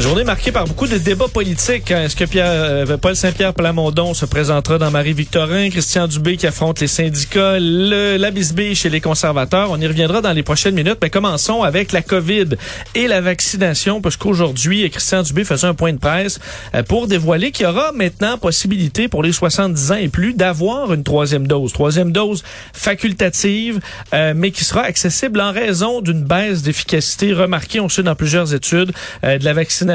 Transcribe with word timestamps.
Journée 0.00 0.22
marquée 0.22 0.52
par 0.52 0.64
beaucoup 0.64 0.86
de 0.86 0.96
débats 0.96 1.26
politiques. 1.26 1.90
Est-ce 1.90 2.14
que 2.14 2.24
Pierre, 2.24 2.46
euh, 2.48 2.96
Paul 2.98 3.16
Saint-Pierre 3.16 3.52
Plamondon 3.52 4.14
se 4.14 4.26
présentera 4.26 4.78
dans 4.78 4.92
Marie-Victorin? 4.92 5.70
Christian 5.70 6.06
Dubé 6.06 6.36
qui 6.36 6.46
affronte 6.46 6.78
les 6.78 6.86
syndicats, 6.86 7.58
le, 7.58 8.16
la 8.16 8.30
bisbille 8.30 8.76
chez 8.76 8.90
les 8.90 9.00
conservateurs. 9.00 9.72
On 9.72 9.80
y 9.80 9.86
reviendra 9.88 10.20
dans 10.20 10.32
les 10.32 10.44
prochaines 10.44 10.76
minutes. 10.76 10.98
Mais 11.02 11.10
commençons 11.10 11.64
avec 11.64 11.90
la 11.90 12.02
COVID 12.02 12.50
et 12.94 13.08
la 13.08 13.20
vaccination, 13.20 14.00
parce 14.00 14.16
qu'aujourd'hui, 14.16 14.88
Christian 14.88 15.22
Dubé 15.22 15.42
faisait 15.42 15.66
un 15.66 15.74
point 15.74 15.92
de 15.92 15.98
presse 15.98 16.38
euh, 16.76 16.84
pour 16.84 17.08
dévoiler 17.08 17.50
qu'il 17.50 17.66
y 17.66 17.68
aura 17.68 17.90
maintenant 17.90 18.38
possibilité 18.38 19.08
pour 19.08 19.24
les 19.24 19.32
70 19.32 19.90
ans 19.90 19.96
et 19.96 20.08
plus 20.08 20.32
d'avoir 20.32 20.94
une 20.94 21.02
troisième 21.02 21.48
dose. 21.48 21.72
Troisième 21.72 22.12
dose 22.12 22.44
facultative, 22.72 23.80
euh, 24.14 24.32
mais 24.36 24.52
qui 24.52 24.64
sera 24.64 24.82
accessible 24.82 25.40
en 25.40 25.50
raison 25.50 26.02
d'une 26.02 26.22
baisse 26.22 26.62
d'efficacité 26.62 27.32
remarquée, 27.32 27.80
on 27.80 27.88
sait, 27.88 28.04
dans 28.04 28.14
plusieurs 28.14 28.54
études 28.54 28.92
de 29.24 29.44
la 29.44 29.52
vaccination 29.52 29.87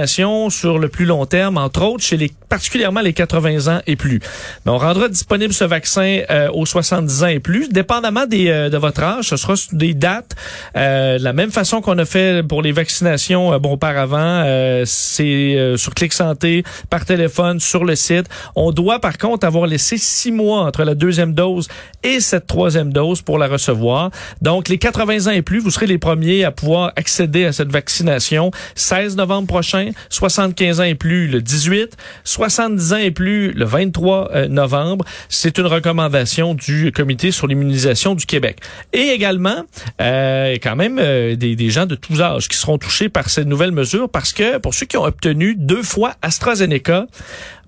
sur 0.50 0.80
le 0.80 0.90
plus 0.90 1.06
long 1.06 1.26
terme, 1.26 1.58
entre 1.58 1.84
autres 1.84 2.04
chez 2.04 2.18
les 2.18 2.32
particulièrement 2.54 3.02
les 3.02 3.14
80 3.14 3.74
ans 3.74 3.82
et 3.88 3.96
plus. 3.96 4.20
On 4.68 4.78
rendra 4.78 5.10
disponible 5.10 5.54
ce 5.54 5.64
vaccin 5.64 6.20
euh, 6.30 6.50
aux 6.54 6.68
70 6.68 7.24
ans 7.24 7.28
et 7.28 7.40
plus, 7.40 7.70
dépendamment 7.70 8.28
des, 8.28 8.48
euh, 8.48 8.70
de 8.70 8.78
votre 8.78 9.02
âge. 9.02 9.30
Ce 9.30 9.38
sera 9.38 9.56
des 9.72 9.96
dates 9.96 10.36
euh, 10.78 11.18
de 11.18 11.24
la 11.24 11.34
même 11.34 11.50
façon 11.50 11.82
qu'on 11.82 11.98
a 11.98 12.06
fait 12.06 12.48
pour 12.48 12.62
les 12.62 12.72
vaccinations 12.72 13.58
bon 13.58 13.74
auparavant. 13.74 14.44
C'est 14.86 15.74
sur 15.78 15.96
Clic 15.96 16.14
Santé, 16.14 16.64
par 16.92 17.06
téléphone, 17.06 17.60
sur 17.60 17.86
le 17.86 17.96
site. 17.96 18.28
On 18.56 18.72
doit 18.72 19.00
par 19.00 19.18
contre 19.18 19.48
avoir 19.48 19.66
laissé 19.66 19.98
six 19.98 20.32
mois 20.32 20.60
entre 20.60 20.84
la 20.84 20.94
deuxième 20.94 21.34
dose 21.34 21.68
et 22.04 22.20
cette 22.20 22.46
troisième 22.46 22.94
dose 22.94 23.24
pour 23.24 23.40
la 23.40 23.48
recevoir. 23.48 24.12
Donc 24.44 24.70
les 24.70 24.78
80 24.78 25.28
ans 25.28 25.32
et 25.32 25.42
plus, 25.42 25.60
vous 25.60 25.72
serez 25.72 25.88
les 25.88 25.98
premiers 25.98 26.44
à 26.44 26.52
pouvoir 26.52 26.92
accéder 26.96 27.46
à 27.46 27.52
cette 27.52 27.72
vaccination 27.72 28.52
16 28.76 29.16
novembre 29.16 29.48
prochain 29.48 29.83
75 30.10 30.80
ans 30.80 30.84
et 30.84 30.96
plus 30.96 31.28
le 31.28 31.42
18, 31.42 31.98
70 32.24 32.94
ans 32.94 32.98
et 32.98 33.12
plus 33.12 33.52
le 33.52 33.66
23 33.66 34.30
euh, 34.34 34.48
novembre. 34.48 35.06
C'est 35.30 35.58
une 35.58 35.68
recommandation 35.68 36.54
du 36.54 36.92
Comité 36.92 37.32
sur 37.32 37.48
l'immunisation 37.48 38.16
du 38.16 38.26
Québec. 38.26 38.60
Et 38.92 39.10
également, 39.10 39.64
euh, 40.02 40.58
quand 40.62 40.76
même 40.76 41.00
euh, 41.00 41.36
des, 41.36 41.56
des 41.56 41.70
gens 41.70 41.86
de 41.86 41.96
tous 41.96 42.22
âges 42.22 42.48
qui 42.48 42.58
seront 42.58 42.78
touchés 42.78 43.10
par 43.10 43.30
cette 43.30 43.48
nouvelle 43.48 43.72
mesure 43.72 44.10
parce 44.10 44.34
que 44.34 44.58
pour 44.58 44.74
ceux 44.74 44.86
qui 44.86 44.98
ont 44.98 45.06
obtenu 45.06 45.56
deux 45.56 45.84
fois 45.84 46.16
AstraZeneca, 46.22 47.08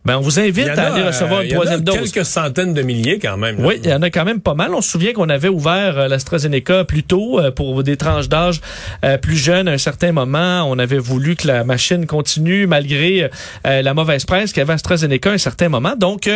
ben, 0.06 0.18
on 0.18 0.22
vous 0.22 0.40
invite 0.40 0.68
à 0.68 0.94
aller 0.94 1.02
recevoir 1.02 1.42
une 1.42 1.50
troisième 1.50 1.82
dose. 1.82 2.12
Quelques 2.12 2.26
centaines 2.26 2.76
de 2.76 2.84
milliers 2.84 3.18
quand 3.18 3.38
même. 3.38 3.56
Oui, 3.60 3.80
il 3.84 3.90
y 3.90 3.94
en 3.94 4.04
a 4.04 4.12
quand 4.12 4.24
même 4.24 4.40
pas 4.40 4.54
mal. 4.54 4.76
On 4.76 4.82
se 4.82 4.92
souvient 4.92 5.14
qu'on 5.14 5.30
avait 5.30 5.48
ouvert 5.48 5.98
euh, 5.98 6.08
l'AstraZeneca 6.08 6.84
plus 6.84 7.02
tôt 7.02 7.40
euh, 7.40 7.50
pour 7.50 7.82
des 7.82 7.98
tranches 7.98 8.30
d'âge 8.30 8.62
euh, 9.04 9.18
plus 9.18 9.36
jeunes 9.36 9.68
à 9.68 9.72
un 9.72 9.80
certain 9.80 10.12
moment. 10.12 10.64
On 10.70 10.78
avait 10.78 11.00
voulu 11.00 11.36
que 11.36 11.48
la 11.48 11.64
machine 11.64 12.06
continue 12.06 12.68
malgré 12.68 13.30
la 13.64 13.94
mauvaise 13.94 14.26
presse 14.26 14.52
qu'il 14.52 14.60
y 14.60 14.62
avait 14.62 14.74
AstraZeneca 14.74 15.32
à 15.32 15.34
un 15.34 15.38
certain 15.40 15.70
moment. 15.70 15.96
Donc, 15.96 16.30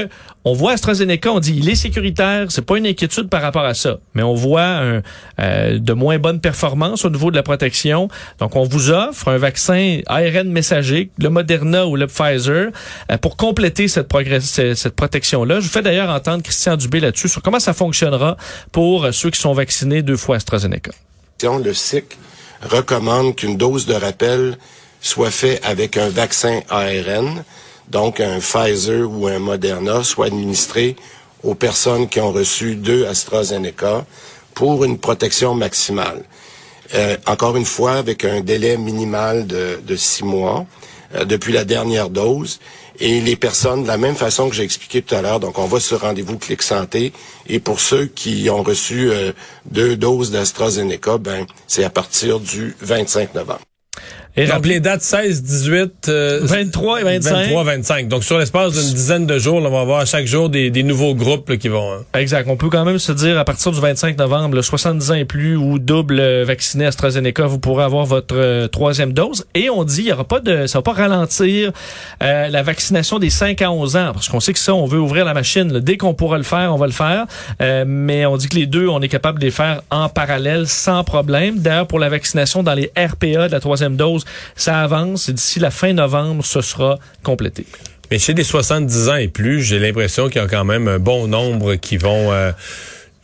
on 0.45 0.53
voit 0.53 0.72
AstraZeneca, 0.72 1.31
on 1.31 1.40
dit 1.40 1.56
il 1.56 1.70
est 1.70 1.75
sécuritaire, 1.75 2.47
c'est 2.50 2.66
pas 2.66 2.78
une 2.78 2.88
inquiétude 2.88 3.30
par 3.30 3.42
rapport 3.42 3.66
à 3.66 3.73
ça. 3.73 3.97
Mais 4.16 4.23
on 4.23 4.34
voit 4.34 4.81
de 5.38 5.94
moins 5.94 6.17
bonnes 6.17 6.40
performances 6.40 7.06
au 7.06 7.09
niveau 7.09 7.30
de 7.30 7.36
la 7.36 7.44
protection. 7.44 8.08
Donc, 8.40 8.56
on 8.56 8.64
vous 8.64 8.90
offre 8.90 9.28
un 9.28 9.38
vaccin 9.38 10.00
ARN 10.08 10.50
messager, 10.50 11.12
le 11.20 11.30
Moderna 11.30 11.86
ou 11.86 11.95
le 11.95 12.08
Pfizer, 12.08 12.72
pour 13.22 13.38
compléter 13.38 13.59
compléter 13.60 13.90
cette, 13.90 14.08
cette 14.78 14.96
protection-là. 14.96 15.59
Je 15.59 15.66
vous 15.66 15.72
fais 15.72 15.81
d'ailleurs 15.81 16.09
entendre 16.09 16.42
Christian 16.42 16.78
Dubé 16.78 17.02
là-dessus 17.02 17.28
sur 17.28 17.42
comment 17.42 17.59
ça 17.59 17.74
fonctionnera 17.74 18.38
pour 18.72 19.09
ceux 19.12 19.30
qui 19.31 19.40
sont 19.40 19.52
vaccinés 19.52 20.02
deux 20.02 20.16
fois 20.16 20.38
AstraZeneca. 20.38 20.92
Le 21.44 21.74
SIC 21.74 22.18
recommande 22.62 23.36
qu'une 23.36 23.58
dose 23.58 23.86
de 23.86 23.96
rappel 23.96 24.58
soit 25.02 25.30
faite 25.30 25.59
avec 25.66 25.98
un 25.98 26.08
vaccin 26.08 26.62
ARN, 26.69 27.44
donc 27.90 28.22
un 28.22 28.40
Pfizer 28.40 29.09
ou 29.12 29.28
un 29.28 29.40
Moderna, 29.40 30.06
soit 30.06 30.28
administré 30.28 30.96
aux 31.44 31.56
personnes 31.56 32.08
qui 32.08 32.22
ont 32.22 32.31
reçu 32.31 32.75
deux 32.75 33.06
AstraZeneca 33.08 34.06
pour 34.53 34.86
une 34.86 34.98
protection 34.98 35.53
maximale. 35.53 36.24
Euh, 36.96 37.18
encore 37.28 37.58
une 37.58 37.66
fois, 37.66 37.96
avec 37.96 38.24
un 38.24 38.40
délai 38.40 38.78
minimal 38.78 39.48
de, 39.48 39.81
de 39.86 39.96
six 39.98 40.24
mois 40.24 40.66
euh, 41.16 41.25
depuis 41.25 41.53
la 41.53 41.66
dernière 41.66 42.09
dose 42.09 42.59
et 43.00 43.22
les 43.22 43.36
personnes 43.36 43.84
de 43.84 43.88
la 43.88 43.97
même 43.97 44.16
façon 44.16 44.50
que 44.50 44.56
j'ai 44.56 44.64
expliqué 44.64 45.02
tout 45.02 45.16
à 45.16 45.22
l'heure. 45.22 45.40
Donc, 45.40 45.58
on 45.58 45.66
va 45.66 45.80
sur 45.80 46.02
rendez-vous 46.02 46.38
Clic 46.38 46.62
Santé. 46.62 47.14
Et 47.47 47.59
pour 47.59 47.80
ceux 47.80 48.06
qui 48.06 48.50
ont 48.50 48.64
reçu 48.64 49.09
euh, 49.09 49.31
deux 49.66 49.96
doses 49.96 50.31
d'AstraZeneca, 50.31 51.18
ben, 51.18 51.46
c'est 51.68 51.84
à 51.84 51.90
partir 51.90 52.40
du 52.40 52.75
25 52.81 53.34
novembre. 53.36 53.69
Et 54.39 54.47
Donc, 54.47 54.66
les 54.66 54.79
dates 54.79 55.01
16, 55.01 55.44
18... 55.44 56.09
23 56.44 57.01
et 57.01 57.03
25. 57.03 57.31
23, 57.31 57.63
25. 57.63 58.07
Donc, 58.07 58.23
sur 58.23 58.39
l'espace 58.39 58.72
d'une 58.72 58.94
dizaine 58.94 59.25
de 59.25 59.38
jours, 59.38 59.57
on 59.57 59.69
va 59.69 59.81
avoir 59.81 60.07
chaque 60.07 60.27
jour 60.27 60.50
des, 60.50 60.69
des 60.69 60.83
nouveaux 60.83 61.13
groupes 61.13 61.57
qui 61.57 61.67
vont... 61.67 61.91
Hein. 61.91 62.05
Exact. 62.17 62.47
On 62.50 62.55
peut 62.55 62.69
quand 62.69 62.85
même 62.85 63.00
se 63.00 63.11
dire, 63.11 63.38
à 63.38 63.44
partir 63.44 63.73
du 63.73 63.81
25 63.81 64.17
novembre, 64.17 64.55
le 64.55 64.61
70 64.61 65.11
ans 65.11 65.16
et 65.16 65.25
plus 65.25 65.57
ou 65.57 65.77
double 65.77 66.22
vacciné 66.44 66.85
AstraZeneca, 66.85 67.47
vous 67.47 67.59
pourrez 67.59 67.83
avoir 67.83 68.05
votre 68.05 68.35
euh, 68.38 68.67
troisième 68.69 69.11
dose. 69.11 69.45
Et 69.55 69.69
on 69.69 69.83
dit, 69.83 70.03
il 70.03 70.07
y 70.07 70.13
aura 70.13 70.23
pas 70.23 70.39
de... 70.39 70.67
Ça 70.67 70.77
va 70.77 70.83
pas 70.83 70.94
ralentir 70.94 71.73
euh, 72.23 72.47
la 72.47 72.63
vaccination 72.63 73.19
des 73.19 73.29
5 73.29 73.61
à 73.61 73.71
11 73.71 73.95
ans. 73.97 74.11
Parce 74.13 74.29
qu'on 74.29 74.39
sait 74.39 74.53
que 74.53 74.59
ça, 74.59 74.73
on 74.73 74.85
veut 74.85 75.01
ouvrir 75.01 75.25
la 75.25 75.33
machine. 75.33 75.67
Dès 75.79 75.97
qu'on 75.97 76.13
pourra 76.13 76.38
le 76.38 76.44
faire, 76.44 76.73
on 76.73 76.77
va 76.77 76.85
le 76.85 76.94
faire. 76.94 77.25
Euh, 77.61 77.83
mais 77.85 78.25
on 78.25 78.38
dit 78.38 78.47
que 78.47 78.56
les 78.56 78.67
deux, 78.67 78.88
on 78.88 79.01
est 79.01 79.09
capable 79.09 79.39
de 79.39 79.45
les 79.45 79.51
faire 79.51 79.81
en 79.91 80.07
parallèle 80.07 80.66
sans 80.66 81.03
problème. 81.03 81.59
D'ailleurs, 81.59 81.88
pour 81.88 82.00
la 82.00 82.07
vaccination 82.07 82.63
dans 82.63 82.73
les 82.73 82.89
RPA 82.97 83.47
de 83.47 83.51
la 83.51 83.59
troisième 83.59 83.97
dose, 83.97 84.23
ça 84.56 84.81
avance 84.81 85.29
et 85.29 85.34
d'ici 85.34 85.59
la 85.59 85.72
fin 85.72 85.94
novembre, 85.94 86.45
ce 86.45 86.62
sera 86.62 87.00
complété. 87.23 87.66
Mais 88.12 88.19
chez 88.19 88.34
les 88.34 88.44
70 88.44 89.09
ans 89.09 89.16
et 89.16 89.28
plus, 89.28 89.62
j'ai 89.62 89.79
l'impression 89.79 90.28
qu'il 90.29 90.41
y 90.41 90.45
a 90.45 90.47
quand 90.47 90.66
même 90.66 90.88
un 90.88 91.00
bon 91.00 91.28
nombre 91.28 91.75
qui 91.75 91.97
vont... 91.97 92.31
Euh, 92.31 92.51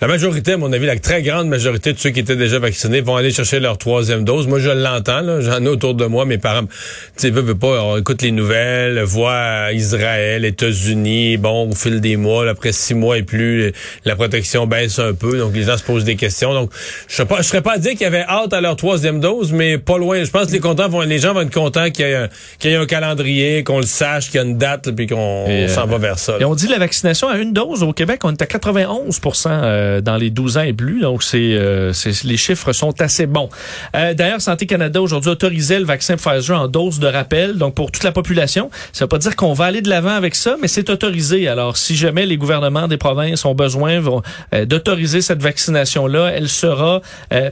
la 0.02 0.08
majorité, 0.08 0.52
à 0.52 0.58
mon 0.58 0.74
avis, 0.74 0.86
la 0.86 1.00
très 1.00 1.22
grande 1.22 1.48
majorité 1.48 1.94
de 1.94 1.98
ceux 1.98 2.10
qui 2.10 2.20
étaient 2.20 2.36
déjà 2.36 2.60
vaccinés 2.60 3.00
vont 3.00 3.16
aller 3.16 3.32
chercher 3.32 3.62
leur 3.62 3.78
troisième 3.78 4.26
dose. 4.26 4.46
Moi, 4.46 4.60
je 4.60 4.70
l'entends, 4.70 5.40
j'en 5.40 5.64
ai 5.64 5.68
autour 5.70 5.94
de 5.94 6.06
moi. 6.06 6.26
Mes 6.26 6.38
parents, 6.38 6.64
tu 6.64 6.70
sais, 7.16 7.30
veulent 7.30 7.58
pas, 7.58 7.82
on 7.82 7.98
écoute 7.98 8.22
les 8.22 8.34
nouvelles, 8.34 9.02
voit 9.04 9.72
Israël, 9.72 10.44
États-Unis, 10.44 11.38
bon, 11.38 11.70
au 11.70 11.76
fil 11.76 12.02
des 12.02 12.18
mois, 12.18 12.46
après 12.50 12.74
six 12.74 12.94
mois 12.94 13.18
et 13.18 13.24
plus, 13.24 13.72
la 14.04 14.18
protection 14.18 14.68
baisse 14.68 15.00
un 15.00 15.14
peu, 15.14 15.38
donc 15.38 15.54
les 15.54 15.64
gens 15.64 15.78
se 15.78 15.84
posent 15.84 16.04
des 16.04 16.18
questions. 16.18 16.54
Donc, 16.54 16.72
je 17.08 17.24
ne 17.24 17.42
serais 17.42 17.62
pas 17.62 17.76
à 17.76 17.78
dire 17.78 17.92
qu'il 17.92 18.02
y 18.02 18.06
avait 18.06 18.26
hâte 18.28 18.52
à 18.52 18.60
leur 18.60 18.76
troisième 18.76 19.22
dose, 19.22 19.54
mais 19.54 19.78
pas 19.78 19.98
loin. 19.98 20.22
Je 20.26 20.30
pense 20.30 20.48
que 20.48 20.52
les, 20.52 20.60
contents 20.60 20.90
vont, 20.90 21.02
les 21.02 21.20
gens 21.20 21.34
vont 21.34 21.42
être 21.42 21.54
contents 21.54 21.90
qu'il 21.90 22.06
y 22.06 22.10
ait 22.10 22.76
un, 22.76 22.82
un 22.82 22.86
calendrier, 22.86 23.64
qu'on 23.64 23.80
le 23.80 23.86
sache, 23.86 24.26
qu'il 24.26 24.42
y 24.42 24.44
a 24.44 24.46
une 24.46 24.58
date, 24.58 24.92
puis 24.92 25.08
qu'on 25.08 25.68
s'en 25.70 25.88
va 25.88 25.98
vers 26.00 26.20
ça. 26.20 26.36
Et 26.42 26.44
on 26.44 26.54
dit 26.54 26.68
la 26.68 26.80
vaccination 26.80 27.30
à 27.30 27.38
une 27.38 27.54
dose 27.54 27.82
au 27.82 27.94
Québec, 27.94 28.20
on 28.26 28.32
est 28.32 28.42
à 28.42 28.46
91 28.46 29.22
euh, 29.46 29.85
dans 30.02 30.18
les 30.18 30.30
12 30.30 30.58
ans 30.58 30.62
et 30.62 30.74
plus. 30.74 31.02
Donc, 31.02 31.24
euh, 31.34 31.94
les 32.24 32.38
chiffres 32.38 32.74
sont 32.74 33.02
assez 33.02 33.26
bons. 33.26 33.50
Euh, 33.96 34.14
d'ailleurs, 34.14 34.42
Santé 34.42 34.66
Canada 34.66 35.02
aujourd'hui 35.02 35.32
autorisait 35.32 35.80
le 35.80 35.86
vaccin 35.86 36.16
Pfizer 36.18 36.60
en 36.60 36.68
dose 36.68 37.00
de 37.00 37.08
rappel, 37.08 37.58
donc 37.58 37.76
pour 37.76 37.92
toute 37.92 38.04
la 38.04 38.12
population. 38.12 38.70
Ça 38.94 39.06
veut 39.06 39.10
pas 39.10 39.18
dire 39.18 39.36
qu'on 39.36 39.54
va 39.54 39.66
aller 39.66 39.82
de 39.82 39.90
l'avant 39.90 40.16
avec 40.16 40.36
ça, 40.36 40.56
mais 40.62 40.68
c'est 40.68 40.90
autorisé. 40.90 41.48
Alors, 41.48 41.78
si 41.78 41.96
jamais 41.96 42.26
les 42.26 42.38
gouvernements 42.38 42.88
des 42.88 42.98
provinces 42.98 43.46
ont 43.46 43.56
besoin 43.56 44.02
d'autoriser 44.66 45.22
cette 45.22 45.42
vaccination-là, 45.42 46.32
elle 46.34 46.50
sera 46.50 47.02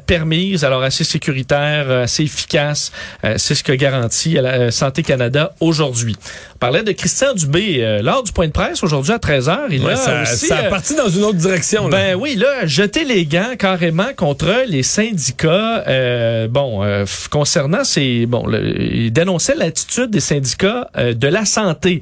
permise. 0.06 0.64
Alors, 0.64 0.84
assez 0.84 1.04
sécuritaire, 1.04 1.90
assez 1.90 2.24
efficace. 2.24 2.92
c'est 3.38 3.56
ce 3.56 3.64
que 3.64 3.74
garantit 3.74 4.38
Santé 4.70 5.04
Canada 5.04 5.54
aujourd'hui. 5.60 6.16
On 6.64 6.68
parlait 6.68 6.84
de 6.84 6.94
Christian 6.94 7.34
Dubé 7.34 8.00
lors 8.02 8.24
du 8.24 8.32
point 8.32 8.48
de 8.48 8.54
presse 8.54 8.84
aujourd'hui 8.84 9.12
à 9.12 9.18
13h. 9.18 9.64
Il 9.70 9.86
a 9.86 9.98
ça, 9.98 10.22
aussi, 10.22 10.48
ça 10.48 10.60
a 10.60 10.64
parti 10.70 10.96
dans 10.96 11.10
une 11.10 11.26
autre 11.26 11.38
direction. 11.38 11.90
Là. 11.90 11.98
Ben 11.98 12.16
oui, 12.16 12.36
là, 12.36 12.66
jeter 12.66 13.04
les 13.04 13.26
gants 13.26 13.56
carrément 13.60 14.14
contre 14.16 14.64
les 14.66 14.82
syndicats. 14.84 15.84
Euh, 15.88 16.48
bon, 16.48 16.84
euh, 16.84 17.06
concernant 17.30 17.84
ces, 17.84 18.26
bon, 18.26 18.46
il 18.52 19.12
dénonçait 19.12 19.56
l'attitude 19.56 20.10
des 20.10 20.20
syndicats 20.20 20.90
euh, 20.98 21.14
de 21.14 21.28
la 21.28 21.46
santé. 21.46 22.02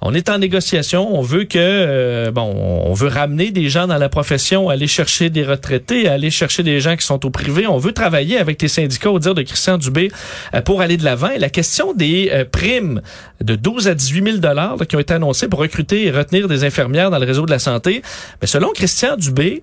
On 0.00 0.14
est 0.14 0.28
en 0.28 0.38
négociation. 0.38 1.16
On 1.16 1.22
veut 1.22 1.44
que, 1.44 2.30
bon, 2.30 2.42
on 2.42 2.92
veut 2.92 3.08
ramener 3.08 3.50
des 3.50 3.68
gens 3.68 3.86
dans 3.86 3.98
la 3.98 4.08
profession, 4.08 4.68
aller 4.68 4.86
chercher 4.86 5.30
des 5.30 5.44
retraités, 5.44 6.08
aller 6.08 6.30
chercher 6.30 6.62
des 6.62 6.80
gens 6.80 6.96
qui 6.96 7.06
sont 7.06 7.24
au 7.24 7.30
privé. 7.30 7.66
On 7.66 7.78
veut 7.78 7.92
travailler 7.92 8.38
avec 8.38 8.60
les 8.62 8.68
syndicats, 8.68 9.10
au 9.10 9.18
dire 9.18 9.34
de 9.34 9.42
Christian 9.42 9.78
Dubé, 9.78 10.10
pour 10.64 10.80
aller 10.80 10.96
de 10.96 11.04
l'avant. 11.04 11.30
Et 11.30 11.38
la 11.38 11.50
question 11.50 11.94
des 11.94 12.44
primes 12.52 13.00
de 13.40 13.56
12 13.56 13.88
à 13.88 13.94
18 13.94 14.24
000 14.24 14.36
dollars 14.38 14.76
qui 14.88 14.96
ont 14.96 15.00
été 15.00 15.14
annoncées 15.14 15.48
pour 15.48 15.60
recruter 15.60 16.06
et 16.06 16.10
retenir 16.10 16.48
des 16.48 16.64
infirmières 16.64 17.10
dans 17.10 17.18
le 17.18 17.26
réseau 17.26 17.46
de 17.46 17.50
la 17.50 17.58
santé, 17.58 18.02
mais 18.40 18.46
selon 18.46 18.72
Christian 18.72 19.16
Dubé, 19.16 19.62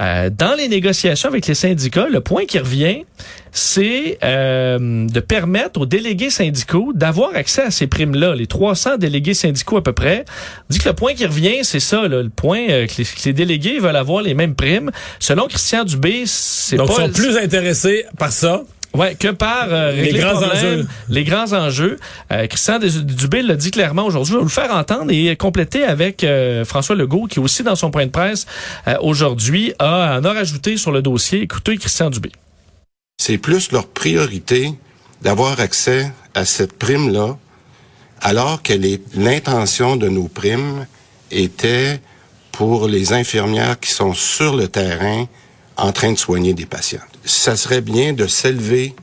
Euh, 0.00 0.30
dans 0.30 0.54
les 0.54 0.68
négociations 0.68 1.28
avec 1.28 1.46
les 1.46 1.54
syndicats, 1.54 2.08
le 2.08 2.20
point 2.20 2.44
qui 2.44 2.58
revient, 2.58 3.04
c'est 3.50 4.18
euh, 4.22 5.06
de 5.08 5.20
permettre 5.20 5.80
aux 5.80 5.86
délégués 5.86 6.30
syndicaux 6.30 6.92
d'avoir 6.94 7.34
accès 7.34 7.62
à 7.62 7.70
ces 7.70 7.88
primes-là. 7.88 8.36
Les 8.36 8.46
300 8.46 8.98
délégués 8.98 9.34
syndicaux 9.34 9.78
à 9.78 9.82
peu 9.82 9.92
près. 9.92 10.24
On 10.70 10.72
dit 10.72 10.78
que 10.78 10.88
le 10.88 10.94
point 10.94 11.14
qui 11.14 11.26
revient, 11.26 11.64
c'est 11.64 11.80
ça, 11.80 12.06
là, 12.06 12.22
le 12.22 12.28
point 12.28 12.68
euh, 12.68 12.86
que, 12.86 12.92
les, 12.98 13.04
que 13.04 13.24
les 13.24 13.32
délégués 13.32 13.80
veulent 13.80 13.96
avoir 13.96 14.22
les 14.22 14.34
mêmes 14.34 14.54
primes. 14.54 14.90
Selon 15.18 15.48
Christian 15.48 15.84
Dubé, 15.84 16.24
c'est 16.26 16.76
pas... 16.76 16.86
Donc, 16.86 16.96
ils 16.98 17.06
sont 17.06 17.12
plus 17.12 17.36
intéressés 17.36 18.04
par 18.18 18.30
ça. 18.30 18.62
Ouais, 18.94 19.14
que 19.14 19.28
par 19.28 19.66
euh, 19.68 19.92
Les 19.92 20.02
régler 20.02 20.20
grands 20.20 20.42
enjeux. 20.42 20.88
Les 21.08 21.24
grands 21.24 21.52
enjeux. 21.52 21.98
Euh, 22.32 22.46
Christian 22.46 22.78
Dubé 22.78 23.42
l'a 23.42 23.54
dit 23.54 23.70
clairement 23.70 24.04
aujourd'hui. 24.04 24.30
Je 24.30 24.32
vais 24.34 24.38
vous 24.38 24.48
le 24.48 24.50
faire 24.50 24.72
entendre 24.74 25.10
et 25.10 25.36
compléter 25.36 25.84
avec 25.84 26.24
euh, 26.24 26.64
François 26.64 26.96
Legault, 26.96 27.26
qui 27.26 27.38
aussi 27.38 27.62
dans 27.62 27.76
son 27.76 27.90
point 27.90 28.06
de 28.06 28.10
presse 28.10 28.46
euh, 28.86 28.96
aujourd'hui 29.00 29.72
a 29.78 30.18
en 30.18 30.24
a 30.24 30.32
rajouté 30.32 30.76
sur 30.76 30.90
le 30.90 31.02
dossier. 31.02 31.42
Écoutez 31.42 31.76
Christian 31.76 32.10
Dubé. 32.10 32.32
C'est 33.18 33.38
plus 33.38 33.72
leur 33.72 33.86
priorité 33.86 34.72
d'avoir 35.22 35.60
accès 35.60 36.10
à 36.34 36.44
cette 36.44 36.72
prime-là, 36.72 37.36
alors 38.22 38.62
que 38.62 38.72
l'intention 39.14 39.96
de 39.96 40.08
nos 40.08 40.28
primes 40.28 40.86
était 41.30 42.00
pour 42.52 42.88
les 42.88 43.12
infirmières 43.12 43.78
qui 43.78 43.90
sont 43.90 44.14
sur 44.14 44.56
le 44.56 44.68
terrain 44.68 45.26
en 45.76 45.92
train 45.92 46.12
de 46.12 46.18
soigner 46.18 46.54
des 46.54 46.66
patients. 46.66 46.98
Ça 47.28 47.56
serait 47.56 47.82
bien 47.82 48.14
de 48.14 48.26
s'élever 48.26 48.94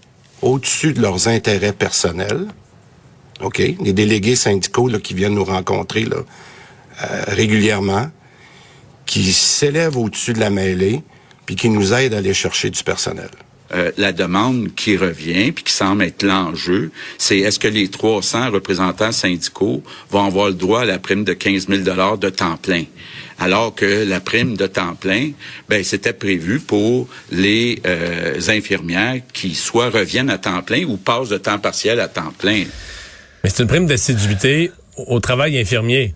au-dessus 0.42 0.94
de 0.94 1.02
leurs 1.02 1.28
intérêts 1.28 1.74
personnels. 1.74 2.48
OK? 3.40 3.60
Les 3.60 3.94
délégués 3.94 4.36
syndicaux 4.36 4.88
là, 4.88 5.00
qui 5.00 5.14
viennent 5.14 5.36
nous 5.36 5.46
rencontrer 5.46 6.06
là, 6.06 6.18
euh, 7.04 7.24
régulièrement, 7.28 8.10
qui 9.06 9.32
s'élèvent 9.32 9.98
au-dessus 9.98 10.34
de 10.34 10.40
la 10.40 10.50
mêlée, 10.50 11.04
puis 11.46 11.56
qui 11.56 11.70
nous 11.70 11.94
aident 11.94 12.16
à 12.16 12.18
aller 12.18 12.34
chercher 12.34 12.72
du 12.72 12.84
personnel. 12.84 13.30
Euh, 13.76 13.92
la 13.96 14.12
demande 14.12 14.74
qui 14.76 14.98
revient, 14.98 15.52
puis 15.52 15.64
qui 15.64 15.74
semble 15.74 16.04
être 16.04 16.24
l'enjeu, 16.24 16.90
c'est 17.20 17.38
est-ce 17.38 17.60
que 17.60 17.68
les 17.68 17.90
300 17.90 18.50
représentants 18.50 19.12
syndicaux 19.12 19.84
vont 20.10 20.26
avoir 20.26 20.48
le 20.48 20.56
droit 20.56 20.82
à 20.82 20.86
la 20.86 20.98
prime 20.98 21.24
de 21.24 21.34
15 21.34 21.68
000 21.68 22.18
de 22.18 22.30
temps 22.30 22.58
plein? 22.58 22.86
Alors 23.40 23.76
que 23.76 24.06
la 24.08 24.20
prime 24.20 24.56
de 24.56 24.66
temps 24.66 24.96
plein, 24.96 25.32
ben, 25.68 25.84
c'était 25.84 26.14
prévu 26.14 26.60
pour 26.60 27.08
les 27.32 27.82
euh, 27.86 28.40
infirmières 28.48 29.22
qui 29.34 29.56
soit 29.56 29.90
reviennent 29.90 30.30
à 30.30 30.38
temps 30.38 30.62
plein 30.62 30.84
ou 30.86 30.98
passent 30.98 31.30
de 31.30 31.38
temps 31.38 31.60
partiel 31.60 32.00
à 32.00 32.08
temps 32.08 32.34
plein. 32.38 32.64
Mais 33.44 33.50
c'est 33.50 33.64
une 33.64 33.70
prime 33.70 33.88
d'assiduité 33.88 34.72
au 34.98 35.16
au 35.16 35.20
travail 35.20 35.60
infirmier. 35.60 36.14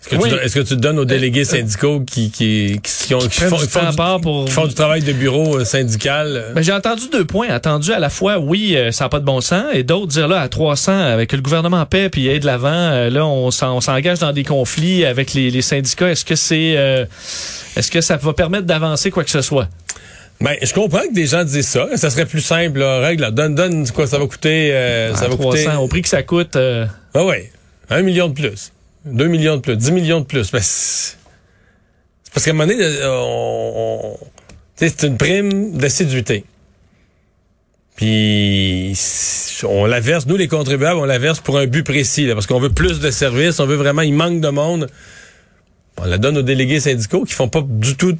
Est-ce 0.00 0.08
que, 0.08 0.16
Oui. 0.22 0.30
que 0.30 0.60
tu 0.60 0.64
te 0.64 0.74
donnes 0.80 0.98
aux 0.98 1.04
délégués 1.04 1.44
syndicaux 1.44 2.00
qui, 2.00 2.30
qui, 2.30 2.80
qui, 2.82 3.06
qui 3.06 3.14
ont- 3.14 3.18
qui 3.18 3.28
prennent 3.28 3.50
font, 3.50 3.56
du 3.58 3.66
qui 3.66 3.68
font 3.70 3.80
temps 3.80 3.86
à 3.86 3.90
du- 3.90 3.96
part 3.96 4.20
pour- 4.22 4.44
qui 4.46 4.50
font 4.50 4.66
du 4.66 4.74
travail 4.74 5.02
de 5.02 5.12
bureau 5.12 5.58
euh, 5.58 5.64
syndical? 5.64 6.36
euh? 6.36 6.52
Ben, 6.54 6.62
j'ai 6.62 6.72
entendu 6.72 7.02
deux 7.12 7.24
points. 7.26 7.54
Entendu 7.54 7.92
à 7.92 7.98
la 7.98 8.08
fois, 8.08 8.38
oui, 8.38 8.76
euh, 8.76 8.92
ça 8.92 9.04
n'a 9.04 9.08
pas 9.10 9.20
de 9.20 9.26
bon 9.26 9.40
sens, 9.42 9.64
et 9.74 9.82
d'autres 9.82 10.06
dire 10.06 10.26
là, 10.26 10.40
à 10.40 10.48
300, 10.48 10.98
avec 10.98 11.32
le 11.32 11.40
gouvernement 11.42 11.80
en 11.80 11.86
paix, 11.86 12.08
puis 12.08 12.28
aide 12.28 12.42
de 12.42 12.46
l'avant, 12.46 13.08
là, 13.10 13.26
on 13.26 13.50
s'en- 13.50 13.76
on 13.76 13.80
s'engage 13.82 14.20
dans 14.20 14.32
des 14.32 14.42
conflits 14.44 15.04
avec 15.04 15.34
les, 15.34 15.50
les 15.50 15.62
syndicats. 15.62 16.10
Est-ce 16.10 16.24
que 16.24 16.34
c'est, 16.34 16.74
euh, 16.78 17.04
est-ce 17.76 17.90
que 17.90 18.00
ça 18.00 18.16
va 18.16 18.32
permettre 18.32 18.64
d'avancer 18.64 19.10
quoi 19.10 19.22
que 19.22 19.30
ce 19.30 19.42
soit? 19.42 19.68
Ben, 20.40 20.56
je 20.62 20.72
comprends 20.72 21.00
que 21.06 21.12
des 21.12 21.26
gens 21.26 21.44
disent 21.44 21.68
ça. 21.68 21.86
Ça 21.96 22.08
serait 22.08 22.24
plus 22.24 22.40
simple, 22.40 22.78
là. 22.78 23.00
Règle, 23.00 23.30
donne, 23.32 23.54
donne, 23.54 23.86
quoi, 23.90 24.06
ça 24.06 24.18
va 24.18 24.26
coûter, 24.26 24.72
euh, 24.72 25.14
ça 25.14 25.26
à 25.26 25.28
va 25.28 25.34
300, 25.34 25.64
coûter. 25.64 25.76
au 25.76 25.86
prix 25.88 26.00
que 26.00 26.08
ça 26.08 26.22
coûte. 26.22 26.56
euh, 26.56 26.86
Ah 27.12 27.24
ouais. 27.26 27.52
Un 27.90 28.00
million 28.00 28.28
de 28.28 28.32
plus. 28.32 28.72
Deux 29.04 29.28
millions 29.28 29.56
de 29.56 29.60
plus. 29.62 29.76
Dix 29.76 29.92
millions 29.92 30.20
de 30.20 30.24
plus. 30.26 30.50
Ben, 30.52 30.60
c'est 30.62 31.16
parce 32.32 32.44
qu'à 32.44 32.50
un 32.50 32.54
moment 32.54 32.66
donné, 32.70 32.82
euh, 32.84 33.08
on, 33.10 34.00
on- 34.14 34.16
tu 34.76 34.86
sais, 34.88 34.94
c'est 34.96 35.06
une 35.06 35.16
prime 35.16 35.76
d'assiduité. 35.76 36.44
Puis 37.96 38.94
on 39.68 39.84
la 39.86 40.00
verse, 40.00 40.26
nous 40.26 40.36
les 40.36 40.48
contribuables, 40.48 40.98
on 40.98 41.04
la 41.04 41.18
verse 41.18 41.40
pour 41.40 41.58
un 41.58 41.66
but 41.66 41.82
précis, 41.82 42.26
là, 42.26 42.34
parce 42.34 42.46
qu'on 42.46 42.60
veut 42.60 42.72
plus 42.72 42.98
de 43.00 43.10
services, 43.10 43.60
on 43.60 43.66
veut 43.66 43.76
vraiment, 43.76 44.02
il 44.02 44.14
manque 44.14 44.40
de 44.40 44.48
monde. 44.48 44.86
On 45.98 46.04
la 46.06 46.16
donne 46.16 46.38
aux 46.38 46.42
délégués 46.42 46.80
syndicaux 46.80 47.24
qui 47.24 47.34
font 47.34 47.48
pas 47.48 47.62
du 47.66 47.96
tout. 47.96 48.16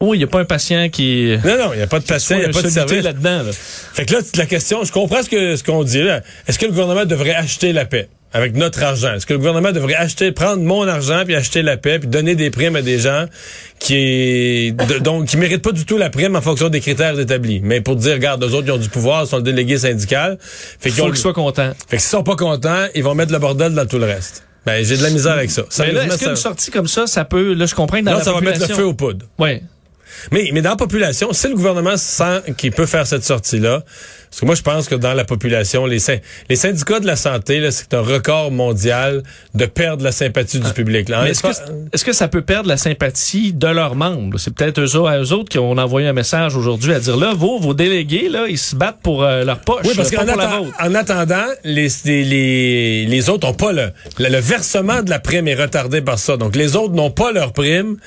Oui, 0.00 0.16
il 0.16 0.18
n'y 0.18 0.24
a 0.24 0.26
pas 0.26 0.40
un 0.40 0.44
patient 0.44 0.88
qui. 0.88 1.36
Non, 1.44 1.56
non, 1.58 1.72
il 1.74 1.76
n'y 1.76 1.82
a 1.82 1.86
pas 1.86 2.00
de 2.00 2.04
patient, 2.04 2.36
il 2.36 2.40
n'y 2.40 2.44
a 2.46 2.48
pas 2.48 2.62
de 2.62 2.68
service. 2.68 3.04
là-dedans. 3.04 3.42
là. 3.44 3.52
Fait 3.52 4.04
que 4.04 4.14
là, 4.14 4.20
la 4.36 4.46
question, 4.46 4.82
je 4.82 4.90
comprends 4.90 5.22
ce 5.22 5.28
que 5.30 5.54
ce 5.54 5.62
qu'on 5.62 5.84
dit 5.84 6.02
là. 6.02 6.22
Est-ce 6.48 6.58
que 6.58 6.64
le 6.64 6.72
gouvernement 6.72 7.04
devrait 7.04 7.34
acheter 7.34 7.72
la 7.72 7.84
paix? 7.84 8.08
Avec 8.34 8.54
notre 8.56 8.82
argent 8.82 9.14
Est-ce 9.14 9.24
que 9.26 9.32
le 9.32 9.38
gouvernement 9.38 9.72
devrait 9.72 9.94
acheter, 9.94 10.32
prendre 10.32 10.62
mon 10.62 10.86
argent 10.86 11.22
puis 11.24 11.34
acheter 11.36 11.62
la 11.62 11.76
paix 11.78 11.98
puis 12.00 12.08
donner 12.08 12.34
des 12.34 12.50
primes 12.50 12.76
à 12.76 12.82
des 12.82 12.98
gens 12.98 13.26
qui 13.78 14.72
de, 14.72 14.98
donc 14.98 15.26
qui 15.26 15.36
méritent 15.36 15.62
pas 15.62 15.72
du 15.72 15.86
tout 15.86 15.96
la 15.96 16.10
prime 16.10 16.36
en 16.36 16.40
fonction 16.40 16.68
des 16.68 16.80
critères 16.80 17.18
établis, 17.18 17.60
mais 17.62 17.80
pour 17.80 17.96
dire, 17.96 18.14
regarde, 18.14 18.42
eux 18.44 18.52
autres 18.54 18.66
ils 18.66 18.72
ont 18.72 18.76
du 18.78 18.88
pouvoir, 18.88 19.24
ils 19.24 19.28
sont 19.28 19.36
le 19.38 19.42
délégué 19.42 19.78
syndical, 19.78 20.38
fait 20.40 20.90
qu'ils 20.90 20.98
Faut 20.98 21.04
ont- 21.04 21.10
qu'ils 21.10 21.16
soient 21.18 21.32
contents. 21.32 21.72
fait 21.88 21.96
que 21.96 22.02
s'ils 22.02 22.10
sont 22.10 22.24
pas 22.24 22.36
contents, 22.36 22.86
ils 22.94 23.02
vont 23.04 23.14
mettre 23.14 23.32
le 23.32 23.38
bordel 23.38 23.72
dans 23.74 23.86
tout 23.86 23.98
le 23.98 24.06
reste. 24.06 24.44
Ben 24.66 24.84
j'ai 24.84 24.96
de 24.96 25.02
la 25.02 25.10
misère 25.10 25.34
avec 25.34 25.50
ça. 25.50 25.62
Mais 25.80 25.92
là, 25.92 26.04
est-ce 26.06 26.24
qu'une 26.24 26.36
sortie 26.36 26.70
comme 26.70 26.88
ça, 26.88 27.06
ça 27.06 27.24
peut. 27.26 27.52
Là, 27.52 27.66
je 27.66 27.74
comprends 27.74 27.98
que 28.00 28.04
dans 28.04 28.12
non, 28.12 28.18
la 28.18 28.24
ça 28.24 28.32
va 28.32 28.40
mettre 28.40 28.66
le 28.66 28.74
feu 28.74 28.84
aux 28.84 28.94
poudres. 28.94 29.26
Ouais. 29.38 29.62
Mais, 30.32 30.48
mais 30.54 30.62
dans 30.62 30.70
la 30.70 30.76
population, 30.76 31.32
si 31.32 31.48
le 31.48 31.54
gouvernement 31.54 31.96
sent 31.96 32.40
qu'il 32.56 32.70
peut 32.72 32.86
faire 32.86 33.06
cette 33.06 33.24
sortie-là, 33.24 33.82
parce 34.34 34.40
que 34.40 34.46
moi, 34.46 34.54
je 34.56 34.62
pense 34.62 34.88
que 34.88 34.96
dans 34.96 35.14
la 35.14 35.24
population, 35.24 35.86
les, 35.86 35.98
les 36.50 36.56
syndicats 36.56 36.98
de 36.98 37.06
la 37.06 37.14
santé, 37.14 37.64
c'est 37.70 37.94
un 37.94 38.00
record 38.00 38.50
mondial 38.50 39.22
de 39.54 39.64
perdre 39.64 40.02
la 40.02 40.10
sympathie 40.10 40.58
du 40.58 40.72
public. 40.72 41.08
En 41.12 41.22
Mais 41.22 41.30
Est-ce 41.30 41.42
que, 41.42 41.48
est-ce 41.92 42.04
que 42.04 42.12
ça 42.12 42.26
peut 42.26 42.42
perdre 42.42 42.68
la 42.68 42.76
sympathie 42.76 43.52
de 43.52 43.68
leurs 43.68 43.94
membres? 43.94 44.38
C'est 44.38 44.52
peut-être 44.52 44.80
eux, 44.80 44.86
eux 44.96 45.32
autres 45.32 45.48
qui 45.50 45.60
ont 45.60 45.70
envoyé 45.78 46.08
un 46.08 46.12
message 46.12 46.56
aujourd'hui 46.56 46.92
à 46.92 46.98
dire 46.98 47.16
là, 47.16 47.32
vos, 47.32 47.60
vos 47.60 47.74
délégués, 47.74 48.28
là, 48.28 48.46
ils 48.48 48.58
se 48.58 48.74
battent 48.74 48.98
pour 49.04 49.22
euh, 49.22 49.44
leur 49.44 49.60
poche, 49.60 49.84
Oui, 49.86 49.92
parce 49.94 50.10
pas 50.10 50.24
qu'en 50.24 50.32
pour 50.32 50.36
la 50.36 50.48
atten- 50.48 50.64
vôtre. 50.64 50.76
en 50.80 50.94
attendant, 50.96 51.46
les, 51.62 51.88
les, 52.04 52.24
les, 52.24 53.06
les 53.06 53.28
autres 53.30 53.46
n'ont 53.46 53.54
pas 53.54 53.70
le, 53.70 53.90
le, 54.18 54.28
le 54.30 54.38
versement 54.38 55.02
de 55.02 55.10
la 55.10 55.20
prime 55.20 55.46
est 55.46 55.54
retardé 55.54 56.00
par 56.02 56.18
ça. 56.18 56.36
Donc, 56.36 56.56
les 56.56 56.74
autres 56.74 56.94
n'ont 56.94 57.12
pas 57.12 57.30
leur 57.30 57.52
prime 57.52 57.98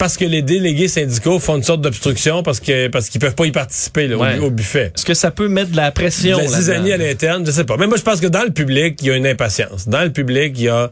parce 0.00 0.16
que 0.16 0.24
les 0.24 0.40
délégués 0.40 0.88
syndicaux 0.88 1.38
font 1.38 1.56
une 1.56 1.62
sorte 1.62 1.82
d'obstruction 1.82 2.42
parce 2.42 2.58
que 2.58 2.88
parce 2.88 3.10
qu'ils 3.10 3.20
peuvent 3.20 3.34
pas 3.34 3.44
y 3.44 3.52
participer 3.52 4.08
là, 4.08 4.16
au 4.16 4.22
Ouais. 4.22 4.36
bu- 4.36 4.44
au, 4.46 4.50
buffet. 4.50 4.92
Est-ce 4.96 5.04
que 5.04 5.12
ça 5.12 5.30
peut 5.30 5.46
mettre 5.46 5.72
de 5.72 5.76
la 5.76 5.92
pression? 5.92 6.38
De 6.38 6.88
la 6.88 6.94
à 6.94 6.96
l'interne, 6.96 7.44
je 7.44 7.50
sais 7.50 7.64
pas. 7.64 7.76
Mais 7.76 7.86
moi, 7.86 7.98
je 7.98 8.02
pense 8.02 8.18
que 8.18 8.26
dans 8.26 8.42
le 8.42 8.50
public, 8.50 8.98
il 9.02 9.08
y 9.08 9.10
a 9.10 9.16
une 9.16 9.26
impatience. 9.26 9.86
Dans 9.88 10.02
le 10.02 10.10
public, 10.10 10.54
il 10.56 10.64
y 10.64 10.68
a 10.70 10.90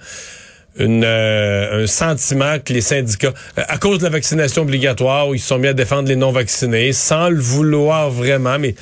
une, 0.79 1.03
euh, 1.05 1.83
un 1.85 1.87
sentiment 1.87 2.59
que 2.65 2.73
les 2.73 2.81
syndicats, 2.81 3.35
euh, 3.59 3.63
à 3.69 3.79
cause 3.79 3.99
de 3.99 4.05
la 4.05 4.11
vaccination 4.11 4.63
obligatoire, 4.63 5.29
où 5.29 5.35
ils 5.35 5.41
se 5.41 5.49
sont 5.49 5.59
mis 5.59 5.69
à 5.69 5.73
défendre 5.75 6.09
les 6.09 6.17
non-vaccinés, 6.17 6.93
sans 6.93 7.29
le 7.29 7.41
vouloir 7.41 8.11
vraiment, 8.11 8.59
mais 8.59 8.75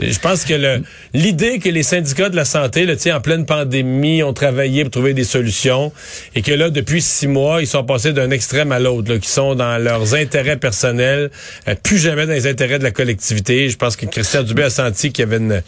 je 0.00 0.18
pense 0.18 0.44
que 0.44 0.54
le- 0.54 0.82
l'idée 1.14 1.58
que 1.58 1.68
les 1.68 1.82
syndicats 1.82 2.28
de 2.28 2.36
la 2.36 2.44
santé, 2.44 2.86
là, 2.86 2.94
en 3.14 3.20
pleine 3.20 3.46
pandémie, 3.46 4.22
ont 4.22 4.32
travaillé 4.32 4.82
pour 4.82 4.90
trouver 4.90 5.14
des 5.14 5.24
solutions, 5.24 5.92
et 6.34 6.42
que 6.42 6.52
là, 6.52 6.70
depuis 6.70 7.02
six 7.02 7.26
mois, 7.28 7.60
ils 7.60 7.66
sont 7.66 7.84
passés 7.84 8.12
d'un 8.12 8.30
extrême 8.30 8.72
à 8.72 8.78
l'autre, 8.78 9.16
qui 9.16 9.28
sont 9.28 9.54
dans 9.54 9.78
leurs 9.82 10.14
intérêts 10.14 10.56
personnels, 10.56 11.30
euh, 11.68 11.74
plus 11.82 11.98
jamais 11.98 12.26
dans 12.26 12.32
les 12.32 12.46
intérêts 12.46 12.78
de 12.78 12.84
la 12.84 12.90
collectivité. 12.90 13.68
Je 13.68 13.76
pense 13.76 13.96
que 13.96 14.06
Christian 14.06 14.42
Dubé 14.42 14.64
a 14.64 14.70
senti 14.70 15.12
qu'il 15.12 15.24
y 15.24 15.26
avait 15.26 15.36
une 15.36 15.62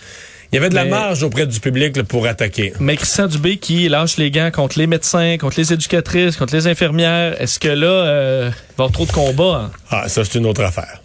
il 0.54 0.58
y 0.58 0.58
avait 0.58 0.68
de 0.68 0.75
la 0.76 0.84
Mais- 0.84 0.90
marge 0.90 1.25
auprès 1.25 1.49
du 1.49 1.58
public 1.58 1.96
là, 1.96 2.04
pour 2.04 2.28
attaquer. 2.28 2.73
Mais 2.78 2.96
Christian 2.96 3.26
Dubé 3.26 3.56
qui 3.56 3.88
lâche 3.88 4.18
les 4.18 4.30
gants 4.30 4.52
contre 4.52 4.78
les 4.78 4.87
médecins, 4.87 5.37
contre 5.37 5.58
les 5.58 5.73
éducatrices, 5.73 6.37
contre 6.37 6.54
les 6.54 6.68
infirmières, 6.68 7.40
est-ce 7.42 7.58
que 7.58 7.66
là, 7.66 7.87
euh, 7.87 8.50
il 8.52 8.52
va 8.52 8.54
y 8.54 8.73
avoir 8.87 8.92
trop 8.92 9.04
de 9.04 9.11
combats? 9.11 9.62
hein? 9.64 9.70
Ah, 9.90 10.08
ça, 10.08 10.25
c'est 10.25 10.38
une 10.38 10.46
autre 10.46 10.62
affaire. 10.62 11.02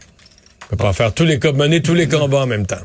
On 0.66 0.76
peut 0.76 0.78
pas 0.84 0.94
faire 0.94 1.12
tous 1.16 1.26
les 1.26 1.40
mener 1.56 1.82
tous 1.82 1.96
les 1.96 2.08
combats 2.08 2.42
en 2.44 2.46
même 2.46 2.68
temps. 2.68 2.78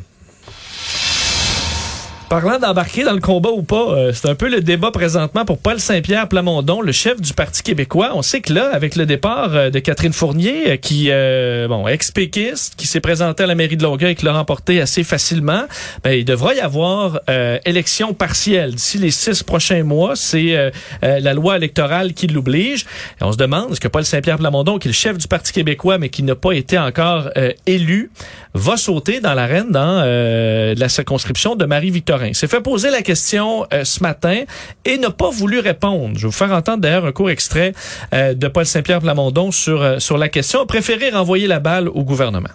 Parlant 2.31 2.59
d'embarquer 2.59 3.05
dans 3.05 3.13
le 3.13 3.21
combat 3.21 3.51
ou 3.51 3.63
pas, 3.63 3.91
euh, 3.91 4.13
c'est 4.13 4.29
un 4.29 4.35
peu 4.35 4.49
le 4.49 4.61
débat 4.61 4.91
présentement 4.91 5.45
pour 5.45 5.59
Paul 5.59 5.79
Saint-Pierre 5.79 6.27
Plamondon, 6.27 6.81
le 6.81 6.91
chef 6.91 7.21
du 7.21 7.33
Parti 7.35 7.63
québécois. 7.63 8.13
On 8.15 8.23
sait 8.23 8.41
que 8.41 8.53
là, 8.53 8.71
avec 8.73 8.97
le 8.97 9.05
départ 9.07 9.55
euh, 9.55 9.71
de 9.71 9.79
Catherine 9.79 10.13
Fournier, 10.13 10.73
euh, 10.73 10.77
qui, 10.77 11.09
euh, 11.11 11.69
bon, 11.69 11.87
ex-péquiste, 11.87 12.75
qui 12.77 12.87
s'est 12.87 13.01
présentée 13.01 13.45
à 13.45 13.47
la 13.47 13.55
mairie 13.55 13.77
de 13.77 13.83
Longueuil 13.83 14.13
et 14.13 14.15
qui 14.15 14.25
l'a 14.25 14.33
remporté 14.33 14.81
assez 14.81 15.05
facilement, 15.05 15.65
ben, 16.03 16.13
il 16.13 16.25
devra 16.25 16.55
y 16.55 16.61
avoir 16.61 17.21
euh, 17.29 17.59
élection 17.67 18.15
partielle 18.15 18.75
d'ici 18.75 18.99
les 18.99 19.11
six 19.11 19.43
prochains 19.43 19.85
mois. 19.85 20.17
C'est 20.17 20.73
la 21.03 21.35
loi 21.35 21.57
électorale 21.57 22.15
qui 22.15 22.27
l'oblige. 22.27 22.87
On 23.21 23.33
se 23.33 23.37
demande, 23.37 23.73
est-ce 23.73 23.81
que 23.81 23.89
Paul 23.89 24.05
Saint-Pierre 24.05 24.39
Plamondon, 24.39 24.79
qui 24.79 24.89
est 24.89 24.91
le 24.91 24.95
chef 24.95 25.19
du 25.19 25.29
Parti 25.29 25.53
québécois, 25.53 25.99
mais 25.99 26.09
qui 26.09 26.23
n'a 26.23 26.35
pas 26.35 26.53
été 26.53 26.79
encore 26.79 27.29
élu, 27.67 28.11
va 28.55 28.77
sauter 28.77 29.21
dans 29.21 29.35
l'arène 29.35 29.71
dans 29.71 30.03
la 30.05 30.89
circonscription 30.89 31.55
de 31.55 31.65
Marie-Victorin? 31.65 32.14
Il 32.23 32.35
s'est 32.35 32.47
fait 32.47 32.61
poser 32.61 32.91
la 32.91 33.03
question 33.03 33.67
euh, 33.73 33.85
ce 33.85 34.03
matin 34.03 34.45
et 34.85 34.99
n'a 34.99 35.11
pas 35.11 35.31
voulu 35.31 35.59
répondre. 35.59 36.13
Je 36.15 36.23
vais 36.23 36.27
vous 36.27 36.33
faire 36.33 36.53
entendre 36.53 36.79
d'ailleurs 36.79 37.07
un 37.07 37.13
court 37.13 37.31
extrait 37.31 37.73
euh, 38.13 38.35
de 38.35 38.49
Paul 38.49 38.67
Saint-Pierre 38.67 39.01
Plamondon 39.01 39.51
sur, 39.51 39.83
euh, 39.83 39.99
sur 39.99 40.19
la 40.19 40.29
question. 40.29 40.63
A 40.63 40.67
préféré 40.67 41.11
renvoyer 41.11 41.47
la 41.47 41.61
balle 41.61 41.89
au 41.89 42.05
gouvernement. 42.05 42.51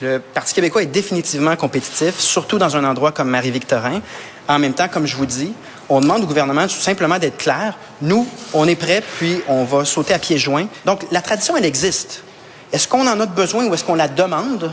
Le 0.00 0.18
Parti 0.18 0.54
québécois 0.54 0.82
est 0.82 0.86
définitivement 0.86 1.54
compétitif, 1.54 2.18
surtout 2.18 2.58
dans 2.58 2.76
un 2.76 2.84
endroit 2.84 3.12
comme 3.12 3.28
Marie-Victorin. 3.28 4.00
En 4.48 4.58
même 4.58 4.74
temps, 4.74 4.88
comme 4.88 5.06
je 5.06 5.16
vous 5.16 5.26
dis, 5.26 5.52
on 5.88 6.00
demande 6.00 6.24
au 6.24 6.26
gouvernement 6.26 6.62
tout 6.62 6.70
simplement 6.70 7.18
d'être 7.18 7.36
clair. 7.36 7.78
Nous, 8.00 8.26
on 8.52 8.66
est 8.66 8.74
prêts, 8.74 9.02
puis 9.18 9.40
on 9.46 9.64
va 9.64 9.84
sauter 9.84 10.14
à 10.14 10.18
pieds 10.18 10.38
joints. 10.38 10.66
Donc, 10.86 11.06
la 11.12 11.20
tradition, 11.20 11.56
elle 11.56 11.64
existe. 11.64 12.24
Est-ce 12.72 12.88
qu'on 12.88 13.06
en 13.06 13.20
a 13.20 13.26
besoin 13.26 13.66
ou 13.66 13.74
est-ce 13.74 13.84
qu'on 13.84 13.94
la 13.94 14.08
demande? 14.08 14.72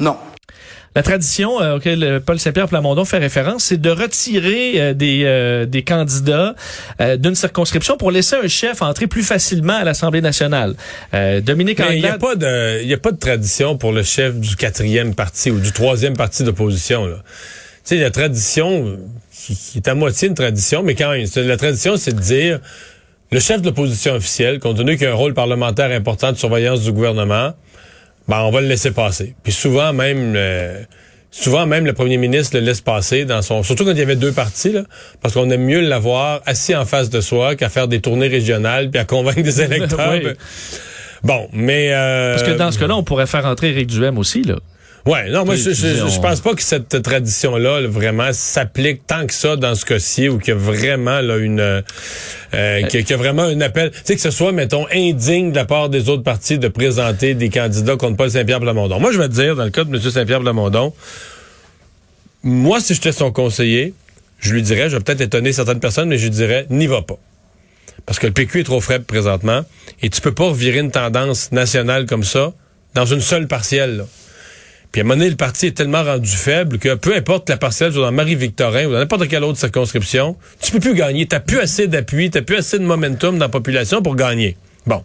Non. 0.00 0.16
La 0.98 1.04
tradition 1.04 1.62
euh, 1.62 1.76
auquel 1.76 2.02
euh, 2.02 2.18
Paul 2.18 2.40
Saint-Pierre 2.40 2.66
Plamondon 2.66 3.04
fait 3.04 3.18
référence, 3.18 3.66
c'est 3.66 3.80
de 3.80 3.88
retirer 3.88 4.80
euh, 4.80 4.94
des, 4.94 5.22
euh, 5.26 5.64
des 5.64 5.84
candidats 5.84 6.56
euh, 7.00 7.16
d'une 7.16 7.36
circonscription 7.36 7.96
pour 7.96 8.10
laisser 8.10 8.34
un 8.34 8.48
chef 8.48 8.82
entrer 8.82 9.06
plus 9.06 9.22
facilement 9.22 9.74
à 9.74 9.84
l'Assemblée 9.84 10.22
nationale. 10.22 10.74
Euh, 11.14 11.40
Dominique 11.40 11.80
il 11.92 12.00
n'y 12.00 12.06
a 12.06 12.18
pas 12.18 12.34
de, 12.34 12.82
y 12.82 12.92
a 12.92 12.98
pas 12.98 13.12
de 13.12 13.16
tradition 13.16 13.78
pour 13.78 13.92
le 13.92 14.02
chef 14.02 14.40
du 14.40 14.56
quatrième 14.56 15.14
parti 15.14 15.52
ou 15.52 15.60
du 15.60 15.70
troisième 15.70 16.16
parti 16.16 16.42
d'opposition. 16.42 17.06
Tu 17.06 17.14
sais, 17.84 17.98
la 17.98 18.10
tradition, 18.10 18.98
qui, 19.32 19.54
qui 19.54 19.78
est 19.78 19.86
à 19.86 19.94
moitié 19.94 20.26
une 20.26 20.34
tradition, 20.34 20.82
mais 20.82 20.96
quand 20.96 21.12
même, 21.12 21.24
la 21.36 21.56
tradition, 21.56 21.96
c'est 21.96 22.16
de 22.16 22.20
dire 22.20 22.58
le 23.30 23.38
chef 23.38 23.60
de 23.62 23.66
l'opposition 23.66 24.14
officielle, 24.14 24.58
compte 24.58 24.78
tenu 24.78 24.96
qu'il 24.96 25.06
a 25.06 25.12
un 25.12 25.14
rôle 25.14 25.34
parlementaire 25.34 25.92
important 25.92 26.32
de 26.32 26.36
surveillance 26.38 26.82
du 26.82 26.90
gouvernement, 26.90 27.52
ben 28.28 28.40
on 28.40 28.50
va 28.50 28.60
le 28.60 28.68
laisser 28.68 28.90
passer. 28.90 29.34
Puis 29.42 29.52
souvent 29.52 29.92
même, 29.92 30.34
euh, 30.36 30.82
souvent 31.30 31.66
même 31.66 31.86
le 31.86 31.92
premier 31.92 32.16
ministre 32.16 32.56
le 32.56 32.62
laisse 32.64 32.80
passer 32.80 33.24
dans 33.24 33.42
son, 33.42 33.62
surtout 33.62 33.84
quand 33.84 33.92
il 33.92 33.98
y 33.98 34.02
avait 34.02 34.16
deux 34.16 34.32
partis 34.32 34.72
là, 34.72 34.82
parce 35.22 35.34
qu'on 35.34 35.50
aime 35.50 35.64
mieux 35.64 35.80
l'avoir 35.80 36.40
assis 36.46 36.74
en 36.74 36.84
face 36.84 37.10
de 37.10 37.20
soi 37.20 37.56
qu'à 37.56 37.68
faire 37.68 37.88
des 37.88 38.00
tournées 38.00 38.28
régionales 38.28 38.90
puis 38.90 39.00
à 39.00 39.04
convaincre 39.04 39.42
des 39.42 39.62
électeurs. 39.62 40.12
Oui. 40.12 40.32
Bon, 41.22 41.48
mais 41.52 41.92
euh, 41.92 42.34
Parce 42.34 42.48
que 42.48 42.56
dans 42.56 42.70
ce 42.70 42.78
cas-là, 42.78 42.96
on 42.96 43.02
pourrait 43.02 43.26
faire 43.26 43.44
entrer 43.46 43.70
Éric 43.70 43.88
Duhem 43.88 44.18
aussi, 44.18 44.42
là. 44.42 44.56
Ouais, 45.08 45.30
non, 45.30 45.44
moi 45.44 45.54
je, 45.56 45.70
je, 45.72 46.02
on- 46.04 46.08
je 46.08 46.20
pense 46.20 46.40
pas 46.40 46.54
que 46.54 46.62
cette 46.62 47.00
tradition-là 47.02 47.80
là, 47.80 47.88
vraiment 47.88 48.28
s'applique 48.32 49.06
tant 49.06 49.26
que 49.26 49.32
ça 49.32 49.56
dans 49.56 49.74
ce 49.74 49.84
cas-ci 49.84 50.28
ou 50.28 50.38
qu'il 50.38 50.48
y 50.52 50.56
a 50.56 50.60
vraiment 50.60 51.20
là 51.20 51.36
une 51.38 51.60
euh, 51.60 51.80
euh, 52.54 52.82
qu'il 52.82 53.00
y 53.00 53.02
a- 53.02 53.02
qu'il 53.02 53.10
y 53.10 53.14
a 53.14 53.16
vraiment 53.16 53.42
un 53.44 53.60
appel, 53.62 53.90
tu 53.90 53.98
sais 54.04 54.14
que 54.16 54.20
ce 54.20 54.30
soit 54.30 54.52
mettons 54.52 54.86
indigne 54.92 55.50
de 55.50 55.56
la 55.56 55.64
part 55.64 55.88
des 55.88 56.08
autres 56.10 56.22
partis 56.22 56.58
de 56.58 56.68
présenter 56.68 57.34
des 57.34 57.48
candidats 57.48 57.96
contre 57.96 58.16
Paul 58.16 58.30
Saint-Pierre 58.30 58.60
Plamondon. 58.60 59.00
Moi 59.00 59.10
je 59.12 59.18
vais 59.18 59.28
te 59.28 59.34
dire 59.34 59.56
dans 59.56 59.64
le 59.64 59.70
cas 59.70 59.84
de 59.84 59.94
M. 59.96 60.00
Saint-Pierre 60.00 60.40
Plamondon, 60.40 60.92
moi 62.42 62.80
si 62.80 62.94
j'étais 62.94 63.12
son 63.12 63.32
conseiller, 63.32 63.94
je 64.40 64.52
lui 64.52 64.62
dirais, 64.62 64.88
je 64.90 64.96
vais 64.96 65.02
peut-être 65.02 65.20
étonner 65.20 65.52
certaines 65.52 65.80
personnes, 65.80 66.08
mais 66.08 66.18
je 66.18 66.24
lui 66.24 66.30
dirais 66.30 66.66
n'y 66.70 66.86
va 66.86 67.02
pas. 67.02 67.18
Parce 68.06 68.18
que 68.18 68.26
le 68.26 68.32
PQ 68.32 68.60
est 68.60 68.64
trop 68.64 68.80
faible 68.80 69.04
présentement 69.04 69.62
et 70.02 70.08
tu 70.10 70.20
peux 70.20 70.32
pas 70.32 70.44
revirer 70.44 70.78
une 70.78 70.90
tendance 70.90 71.52
nationale 71.52 72.06
comme 72.06 72.24
ça 72.24 72.52
dans 72.94 73.04
une 73.06 73.20
seule 73.20 73.48
partielle. 73.48 73.98
là. 73.98 74.04
Puis 74.92 75.02
à 75.02 75.04
un 75.04 75.06
moment 75.06 75.22
le 75.22 75.36
parti 75.36 75.66
est 75.66 75.76
tellement 75.76 76.02
rendu 76.02 76.30
faible 76.30 76.78
que 76.78 76.94
peu 76.94 77.14
importe 77.14 77.48
la 77.50 77.56
partielle, 77.56 77.92
soit 77.92 78.02
dans 78.02 78.12
Marie-Victorin 78.12 78.86
ou 78.86 78.92
dans 78.92 78.98
n'importe 78.98 79.28
quelle 79.28 79.44
autre 79.44 79.58
circonscription, 79.58 80.36
tu 80.60 80.72
peux 80.72 80.80
plus 80.80 80.94
gagner. 80.94 81.26
T'as 81.26 81.40
plus 81.40 81.58
assez 81.58 81.86
d'appui, 81.88 82.30
t'as 82.30 82.42
plus 82.42 82.56
assez 82.56 82.78
de 82.78 82.84
momentum 82.84 83.38
dans 83.38 83.44
la 83.46 83.50
population 83.50 84.02
pour 84.02 84.16
gagner. 84.16 84.56
Bon. 84.86 85.04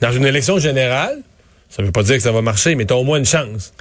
Dans 0.00 0.12
une 0.12 0.24
élection 0.24 0.58
générale, 0.58 1.18
ça 1.70 1.82
veut 1.84 1.92
pas 1.92 2.02
dire 2.02 2.16
que 2.16 2.22
ça 2.22 2.32
va 2.32 2.42
marcher, 2.42 2.74
mais 2.74 2.84
t'as 2.84 2.96
au 2.96 3.04
moins 3.04 3.18
une 3.18 3.24
chance. 3.24 3.72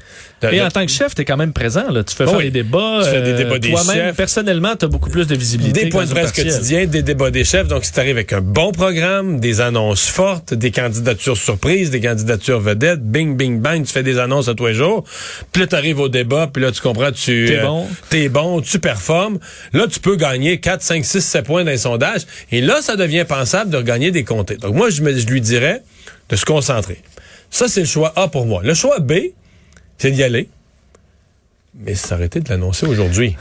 De- 0.42 0.48
Et 0.50 0.58
de- 0.60 0.62
en 0.62 0.70
tant 0.70 0.86
que 0.86 0.92
chef, 0.92 1.16
t'es 1.16 1.26
quand 1.26 1.36
même 1.38 1.52
présent, 1.54 1.90
là. 1.92 2.04
Tu 2.04 2.16
fais 2.16 2.24
Oh 2.26 2.30
faire 2.30 2.38
oui. 2.38 2.44
les 2.46 2.52
débats. 2.52 3.02
Tu 3.04 3.10
fais 3.10 3.22
des 3.22 3.32
euh, 3.32 3.38
débats 3.38 3.60
des 3.60 3.72
Toi-même, 3.72 3.96
chefs. 3.96 4.16
personnellement, 4.16 4.76
t'as 4.76 4.88
beaucoup 4.88 5.10
plus 5.10 5.26
de 5.28 5.36
visibilité. 5.36 5.86
des 5.86 5.90
points 5.90 6.06
de 6.06 6.12
presse 6.12 6.32
quotidiens, 6.32 6.86
des 6.86 7.02
débats 7.02 7.32
des 7.32 7.44
chefs. 7.44 7.68
Donc, 7.68 7.84
si 7.84 7.92
tu 7.92 8.00
arrives 8.00 8.16
avec 8.16 8.32
un 8.32 8.40
bon 8.42 8.72
programme, 8.72 9.40
des 9.40 9.60
annonces 9.60 10.06
fortes, 10.06 10.54
des 10.54 10.72
candidatures 10.72 11.36
surprises, 11.36 11.90
des 11.90 12.00
candidatures 12.00 12.60
vedettes, 12.62 13.02
bing, 13.02 13.36
bing, 13.36 13.60
bang, 13.60 13.84
tu 13.84 13.92
fais 13.92 14.04
des 14.04 14.18
annonces 14.20 14.48
à 14.48 14.54
tous 14.54 14.68
les 14.68 14.76
jours. 14.76 15.04
Puis 15.52 15.64
là, 15.64 15.68
tu 15.68 15.76
arrives 15.76 16.00
au 16.00 16.10
débat, 16.10 16.48
puis 16.54 16.62
là, 16.64 16.72
tu 16.72 16.82
comprends, 16.82 17.12
tu... 17.12 17.48
T'es 17.50 17.62
bon. 17.62 17.88
T'es 18.10 18.30
bon, 18.30 18.62
tu 18.62 18.80
performes. 18.80 19.40
Là, 19.74 19.88
tu 19.92 20.00
peux 20.00 20.16
gagner 20.16 20.60
4, 20.60 20.82
5, 20.84 21.04
6, 21.04 21.22
7 21.22 21.44
points 21.46 21.64
dans 21.64 21.72
les 21.72 21.78
sondages. 21.80 22.22
Et 22.52 22.62
là, 22.62 22.82
ça 22.82 22.96
devient 22.96 23.26
pensable 23.28 23.72
de 23.72 23.78
regagner 23.78 24.12
des 24.12 24.24
comtés. 24.24 24.56
Donc, 24.58 24.76
moi, 24.76 24.90
je, 24.90 25.02
me- 25.02 25.18
je 25.18 25.26
lui 25.26 25.42
dirais 25.42 25.82
de 26.30 26.36
se 26.36 26.46
concentrer. 26.46 27.02
Ça, 27.50 27.68
c'est 27.68 27.82
le 27.82 27.86
choix 27.86 28.14
A 28.16 28.28
pour 28.28 28.46
moi. 28.46 28.62
Le 28.64 28.74
choix 28.74 29.00
B, 29.00 29.14
c'est 29.98 30.12
d'y 30.12 30.24
aller. 30.24 30.50
Mais 31.76 31.96
s'arrêter 31.96 32.40
de 32.40 32.50
l'annoncer 32.50 32.86
aujourd'hui. 32.86 33.36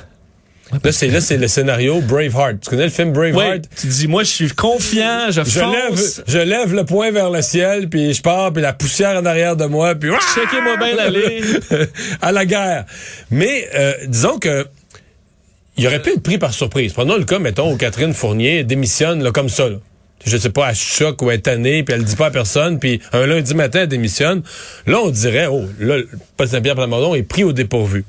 Là, 0.85 0.93
c'est 0.93 1.09
là, 1.09 1.21
c'est 1.21 1.39
le 1.39 1.49
scénario 1.49 2.01
Braveheart. 2.03 2.61
Tu 2.61 2.69
connais 2.71 2.85
le 2.85 2.91
film 2.91 3.13
Braveheart? 3.13 3.65
tu 3.75 3.87
dis, 3.87 4.07
moi, 4.07 4.23
je 4.23 4.29
suis 4.29 4.51
confiant, 4.51 5.31
je, 5.31 5.43
Je 5.43 5.61
lève, 5.61 5.97
fonce. 5.97 6.23
je 6.27 6.39
lève 6.39 6.75
le 6.75 6.85
poing 6.85 7.11
vers 7.11 7.31
le 7.31 7.41
ciel, 7.41 7.89
puis 7.89 8.13
je 8.13 8.21
pars, 8.21 8.53
puis 8.53 8.61
la 8.61 8.75
poussière 8.75 9.17
en 9.19 9.25
arrière 9.25 9.57
de 9.57 9.65
moi, 9.65 9.95
puis 9.95 10.11
Checkez-moi 10.35 10.77
bien 10.77 10.95
l'aller. 10.95 11.41
à 12.21 12.33
la 12.33 12.45
guerre. 12.45 12.85
Mais 13.31 13.69
euh, 13.75 13.95
disons 14.07 14.39
que 14.39 14.67
il 15.79 15.87
aurait 15.87 16.03
pu 16.03 16.11
être 16.11 16.23
pris 16.23 16.39
par 16.39 16.53
surprise. 16.53 16.93
Prenons 16.93 17.17
le 17.17 17.25
cas, 17.25 17.39
mettons, 17.39 17.73
où 17.73 17.77
Catherine 17.77 18.13
Fournier 18.13 18.65
démissionne 18.65 19.23
là, 19.23 19.31
comme 19.31 19.49
ça. 19.49 19.69
Là. 19.69 19.77
Je 20.25 20.37
sais 20.37 20.51
pas, 20.51 20.71
elle 20.71 20.77
choque 20.77 21.23
ou 21.23 21.35
tannée, 21.37 21.83
puis 21.83 21.95
elle 21.95 22.01
le 22.01 22.07
dit 22.07 22.17
pas 22.17 22.27
à 22.27 22.31
personne, 22.31 22.79
puis 22.79 23.01
un 23.13 23.27
lundi 23.27 23.55
matin, 23.55 23.81
elle 23.83 23.89
démissionne. 23.89 24.43
Là, 24.87 25.01
on 25.03 25.11
dirait, 25.11 25.47
oh, 25.47 25.65
là, 25.79 25.99
Paul 26.37 26.49
Saint-Pierre 26.49 26.75
Plamondon 26.75 27.15
est 27.15 27.23
pris 27.23 27.45
au 27.45 27.53
dépourvu. 27.53 28.05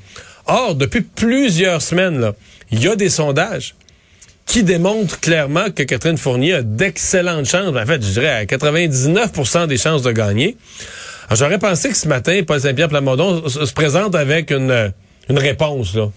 Or, 0.48 0.76
depuis 0.76 1.02
plusieurs 1.02 1.82
semaines, 1.82 2.32
il 2.72 2.84
y 2.84 2.88
a 2.88 2.96
des 2.96 3.10
sondages 3.10 3.76
qui 4.46 4.64
démontrent 4.64 5.20
clairement 5.20 5.70
que 5.70 5.84
Catherine 5.84 6.18
Fournier 6.18 6.56
a 6.56 6.62
d'excellentes 6.64 7.46
chances, 7.46 7.76
en 7.76 7.86
fait, 7.86 8.04
je 8.04 8.12
dirais 8.14 8.30
à 8.30 8.46
99% 8.46 9.68
des 9.68 9.78
chances 9.78 10.02
de 10.02 10.12
gagner. 10.12 10.58
Alors, 11.28 11.38
j'aurais 11.38 11.60
pensé 11.60 11.90
que 11.90 11.98
ce 11.98 12.08
matin, 12.08 12.42
Paul 12.46 12.60
Saint-Pierre 12.60 12.90
Plamondon 12.90 13.48
se, 13.48 13.64
se 13.64 13.74
présente 13.74 14.16
avec 14.16 14.50
une, 14.50 14.92
une 15.30 15.38
réponse, 15.38 15.94
là. 15.94 16.10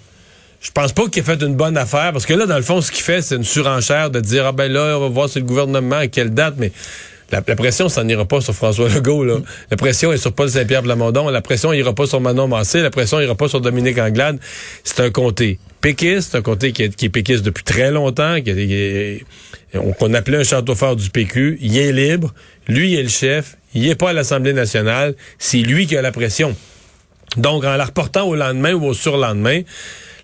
Je 0.63 0.71
pense 0.71 0.93
pas 0.93 1.09
qu'il 1.09 1.21
ait 1.21 1.27
fait 1.27 1.43
une 1.43 1.57
bonne 1.57 1.77
affaire, 1.77 2.13
parce 2.13 2.25
que 2.25 2.35
là, 2.35 2.47
dans 2.47 2.57
le 2.57 2.63
fond, 2.63 2.81
ce 2.81 2.93
qu'il 2.93 3.03
fait, 3.03 3.21
c'est 3.21 3.35
une 3.35 3.45
surenchère 3.45 4.11
de 4.11 4.21
dire, 4.21 4.47
ah 4.47 4.53
ben 4.53 4.71
là, 4.71 4.97
on 4.97 5.01
va 5.01 5.09
voir 5.09 5.29
si 5.29 5.41
le 5.41 5.45
gouvernement, 5.45 5.97
à 5.97 6.07
quelle 6.07 6.31
date, 6.31 6.55
mais 6.57 6.71
la, 7.33 7.43
pression, 7.43 7.89
ça 7.89 8.05
n'ira 8.05 8.27
pas 8.27 8.41
sur 8.41 8.55
François 8.55 8.89
Legault, 8.89 9.25
là. 9.25 9.39
La 9.71 9.77
pression 9.77 10.13
est 10.13 10.19
sur 10.19 10.33
Paul 10.33 10.49
Saint-Pierre 10.49 10.83
Plamondon, 10.83 11.29
la 11.31 11.41
pression 11.41 11.73
ira 11.73 11.95
pas 11.95 12.07
sur 12.07 12.21
Manon 12.21 12.47
Massé, 12.47 12.81
la 12.81 12.91
pression 12.91 13.21
ira 13.21 13.35
pas 13.35 13.49
sur 13.49 13.61
Dominique 13.61 13.99
Anglade. 13.99 14.39
C'est 14.85 15.01
un 15.01 15.11
comté 15.11 15.59
péquiste, 15.81 16.35
un 16.37 16.43
comté 16.43 16.73
qui 16.73 16.85
est, 16.85 16.95
qui 16.95 17.09
péquiste 17.09 17.43
depuis 17.43 17.65
très 17.65 17.91
longtemps, 17.91 18.35
est- 18.37 18.43
qui 18.45 19.25
qu'on 19.99 20.13
appelait 20.15 20.39
un 20.39 20.45
château 20.45 20.75
fort 20.75 20.95
du 20.95 21.09
PQ. 21.09 21.57
Il 21.63 21.77
est 21.79 21.93
libre, 21.93 22.33
lui 22.69 22.93
il 22.93 22.99
est 22.99 23.03
le 23.03 23.09
chef, 23.09 23.57
il 23.75 23.89
est 23.89 23.95
pas 23.95 24.11
à 24.11 24.13
l'Assemblée 24.13 24.53
nationale, 24.53 25.15
c'est 25.39 25.59
lui 25.59 25.87
qui 25.87 25.97
a 25.97 26.03
la 26.03 26.13
pression. 26.13 26.55
Donc, 27.39 27.65
en 27.65 27.75
la 27.77 27.87
reportant 27.87 28.29
au 28.29 28.37
lendemain 28.37 28.75
ou 28.75 28.85
au 28.85 28.93
surlendemain, 28.95 29.63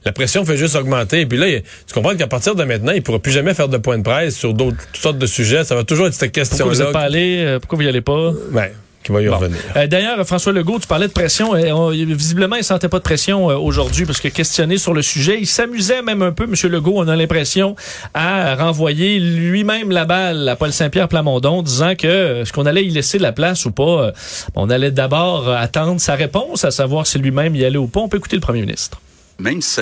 la 0.09 0.13
pression 0.13 0.43
fait 0.47 0.57
juste 0.57 0.75
augmenter. 0.75 1.21
Et 1.21 1.27
puis 1.27 1.37
là, 1.39 1.47
tu 1.87 1.93
comprends 1.93 2.17
qu'à 2.17 2.27
partir 2.27 2.55
de 2.55 2.65
maintenant, 2.65 2.93
il 2.93 2.97
ne 2.97 3.01
pourra 3.03 3.19
plus 3.19 3.33
jamais 3.33 3.53
faire 3.53 3.69
de 3.69 3.77
point 3.77 3.99
de 3.99 4.03
presse 4.03 4.37
sur 4.37 4.55
d'autres 4.55 4.79
toutes 4.93 5.03
sortes 5.03 5.19
de 5.19 5.27
sujets. 5.27 5.65
Ça 5.65 5.75
va 5.75 5.85
toujours 5.85 6.07
être 6.07 6.15
cette 6.15 6.33
Pourquoi 6.33 6.45
vous 6.45 6.51
question-là. 6.71 6.85
n'êtes 6.85 6.93
pas 6.95 7.01
allé? 7.01 7.43
euh, 7.45 7.59
Pourquoi 7.59 7.77
vous 7.77 7.83
y 7.85 7.89
allez 7.89 8.01
pas? 8.01 8.31
Ouais, 8.53 8.73
qui 9.05 9.13
va 9.13 9.21
y 9.21 9.27
Bon. 9.27 9.37
revenir. 9.37 9.59
Euh, 9.77 9.87
D'ailleurs, 9.87 10.27
François 10.27 10.53
Legault, 10.55 10.79
tu 10.79 10.87
parlais 10.87 11.09
de 11.09 11.13
pression. 11.13 11.55
euh, 11.55 11.71
on- 11.73 11.91
visiblement, 11.91 12.57
il 12.57 12.65
sentait 12.65 12.89
pas 12.89 12.99
de 12.99 13.03
pression 13.03 13.51
euh, 13.51 13.57
aujourd'hui 13.57 14.07
parce 14.07 14.21
que 14.21 14.29
questionné 14.29 14.79
sur 14.79 14.95
le 14.95 15.03
sujet, 15.03 15.37
il 15.39 15.47
s'amusait 15.47 16.01
même 16.03 16.23
un 16.23 16.33
peu, 16.33 16.45
M. 16.45 16.55
Legault, 16.73 16.95
on 16.97 17.07
a 17.09 17.17
l'impression, 17.17 17.77
à 18.15 18.55
renvoyer 18.55 19.19
lui-même 19.21 19.91
la 19.91 20.05
balle 20.07 20.49
à 20.49 20.57
Paul 20.57 20.73
Saint-Pierre 20.73 21.09
Plamondon, 21.09 21.63
disant 21.63 21.95
que 21.97 22.41
est-ce 22.41 22.53
qu'on 22.53 22.65
allait 22.67 22.85
y 22.87 22.91
laisser 22.91 23.19
la 23.19 23.33
place 23.33 23.67
ou 23.67 23.73
pas? 23.73 24.13
on 24.55 24.71
allait 24.71 24.91
d'abord 24.91 25.51
attendre 25.51 26.01
sa 26.01 26.15
réponse, 26.15 26.65
à 26.65 26.71
savoir 26.71 27.07
si 27.07 27.19
lui-même 27.19 27.55
y 27.57 27.65
allait 27.65 27.77
ou 27.79 27.89
pas. 27.89 28.01
On 28.01 28.09
peut 28.09 28.17
écouter 28.19 28.37
le 28.37 28.41
premier 28.43 28.63
ministre. 28.63 29.01
Même 29.41 29.63
si, 29.63 29.81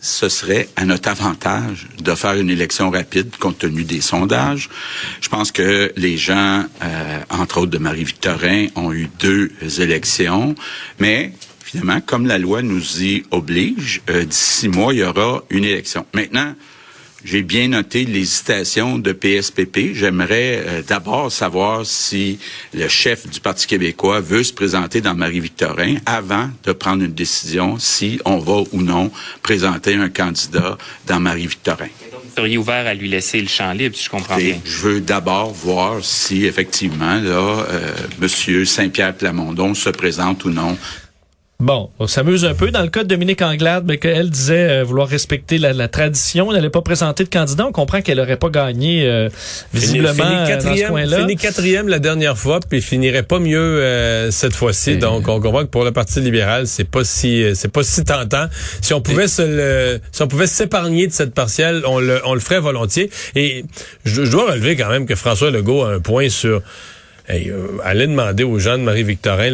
ce 0.00 0.28
serait 0.28 0.68
à 0.74 0.84
notre 0.84 1.08
avantage 1.08 1.86
de 2.02 2.14
faire 2.16 2.34
une 2.34 2.50
élection 2.50 2.90
rapide 2.90 3.36
compte 3.36 3.58
tenu 3.58 3.84
des 3.84 4.00
sondages, 4.00 4.68
je 5.20 5.28
pense 5.28 5.52
que 5.52 5.92
les 5.96 6.16
gens, 6.16 6.64
euh, 6.82 7.20
entre 7.30 7.58
autres 7.58 7.70
de 7.70 7.78
Marie-Victorin, 7.78 8.66
ont 8.74 8.92
eu 8.92 9.08
deux 9.20 9.52
élections, 9.78 10.56
mais 10.98 11.32
finalement, 11.64 12.00
comme 12.00 12.26
la 12.26 12.38
loi 12.38 12.62
nous 12.62 13.02
y 13.02 13.22
oblige, 13.30 14.02
euh, 14.10 14.24
d'ici 14.24 14.60
six 14.62 14.68
mois, 14.68 14.92
il 14.94 14.98
y 14.98 15.04
aura 15.04 15.44
une 15.50 15.64
élection. 15.64 16.04
Maintenant, 16.12 16.54
j'ai 17.24 17.42
bien 17.42 17.68
noté 17.68 18.04
l'hésitation 18.04 18.98
de 18.98 19.12
PSPP. 19.12 19.94
J'aimerais 19.94 20.62
euh, 20.66 20.82
d'abord 20.86 21.30
savoir 21.30 21.84
si 21.84 22.38
le 22.72 22.88
chef 22.88 23.28
du 23.28 23.40
Parti 23.40 23.66
québécois 23.66 24.20
veut 24.20 24.42
se 24.42 24.52
présenter 24.52 25.00
dans 25.00 25.14
Marie-Victorin 25.14 25.96
avant 26.06 26.48
de 26.64 26.72
prendre 26.72 27.02
une 27.04 27.12
décision 27.12 27.78
si 27.78 28.18
on 28.24 28.38
va 28.38 28.62
ou 28.72 28.82
non 28.82 29.10
présenter 29.42 29.94
un 29.94 30.08
candidat 30.08 30.78
dans 31.06 31.20
Marie-Victorin. 31.20 31.88
Vous 32.12 32.36
seriez 32.36 32.58
ouvert 32.58 32.86
à 32.86 32.94
lui 32.94 33.08
laisser 33.08 33.40
le 33.40 33.48
champ 33.48 33.72
libre, 33.72 33.96
si 33.96 34.04
je 34.04 34.10
comprends 34.10 34.38
Et 34.38 34.44
bien. 34.52 34.60
je 34.64 34.78
veux 34.78 35.00
d'abord 35.00 35.52
voir 35.52 36.02
si 36.02 36.46
effectivement 36.46 37.16
là, 37.20 37.66
euh, 37.68 37.92
Monsieur 38.20 38.64
Saint-Pierre 38.64 39.14
Plamondon 39.14 39.74
se 39.74 39.90
présente 39.90 40.44
ou 40.44 40.50
non 40.50 40.78
Bon, 41.60 41.90
on 41.98 42.06
s'amuse 42.06 42.46
un 42.46 42.54
peu. 42.54 42.70
Dans 42.70 42.80
le 42.80 42.88
cas 42.88 43.02
de 43.02 43.08
Dominique 43.08 43.42
Anglade, 43.42 43.84
ben, 43.84 43.98
qu'elle 43.98 44.30
disait 44.30 44.80
euh, 44.80 44.82
vouloir 44.84 45.06
respecter 45.06 45.58
la, 45.58 45.74
la 45.74 45.88
tradition, 45.88 46.50
elle 46.50 46.56
n'allait 46.56 46.70
pas 46.70 46.80
présenter 46.80 47.22
de 47.22 47.28
candidat. 47.28 47.66
On 47.66 47.72
comprend 47.72 48.00
qu'elle 48.00 48.16
n'aurait 48.16 48.38
pas 48.38 48.48
gagné 48.48 49.06
euh, 49.06 49.28
visiblement 49.74 50.14
Fini- 50.14 50.24
euh, 50.24 50.38
dans 50.38 50.46
ce 50.46 50.50
quatrième, 50.50 51.08
fini 51.20 51.36
quatrième 51.36 51.88
la 51.88 51.98
dernière 51.98 52.38
fois, 52.38 52.60
puis 52.66 52.80
finirait 52.80 53.24
pas 53.24 53.38
mieux 53.40 53.58
euh, 53.58 54.30
cette 54.30 54.54
fois-ci. 54.54 54.96
Donc, 54.96 55.28
on 55.28 55.38
comprend 55.40 55.60
que 55.64 55.68
pour 55.70 55.84
le 55.84 55.92
Parti 55.92 56.20
libéral, 56.20 56.66
c'est 56.66 56.88
pas 56.88 57.04
si 57.04 57.44
c'est 57.54 57.70
pas 57.70 57.82
si 57.82 58.04
tentant. 58.04 58.46
Si 58.80 58.94
on 58.94 59.02
pouvait 59.02 59.28
se 59.28 59.42
le, 59.42 60.00
si 60.12 60.22
on 60.22 60.28
pouvait 60.28 60.46
s'épargner 60.46 61.08
de 61.08 61.12
cette 61.12 61.34
partielle, 61.34 61.82
on 61.86 61.98
le, 62.00 62.22
on 62.24 62.32
le 62.32 62.40
ferait 62.40 62.60
volontiers. 62.60 63.10
Et 63.36 63.66
je, 64.06 64.24
je 64.24 64.30
dois 64.30 64.50
relever 64.52 64.76
quand 64.76 64.88
même 64.88 65.04
que 65.04 65.14
François 65.14 65.50
Legault 65.50 65.82
a 65.82 65.92
un 65.92 66.00
point 66.00 66.30
sur 66.30 66.62
Hey, 67.32 67.48
euh, 67.48 67.78
allez 67.84 68.08
demander 68.08 68.42
aux 68.42 68.58
gens 68.58 68.76
de 68.76 68.82
Marie-Victorin. 68.82 69.52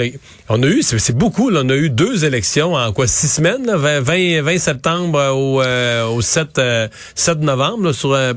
On 0.48 0.62
a 0.62 0.66
eu, 0.66 0.82
c'est 0.82 1.14
beaucoup, 1.14 1.50
là, 1.50 1.60
on 1.62 1.68
a 1.68 1.74
eu 1.74 1.90
deux 1.90 2.24
élections 2.24 2.72
en 2.72 2.90
quoi, 2.92 3.06
six 3.06 3.28
semaines, 3.28 3.66
là, 3.66 3.76
20, 3.76 4.00
20, 4.00 4.40
20 4.42 4.58
septembre 4.58 5.18
euh, 5.18 5.30
au, 5.32 5.60
euh, 5.60 6.06
au 6.06 6.22
7, 6.22 6.58
euh, 6.58 6.88
7 7.14 7.40
novembre. 7.40 7.84
là, 7.88 7.92
sur, 7.92 8.14
euh, 8.14 8.32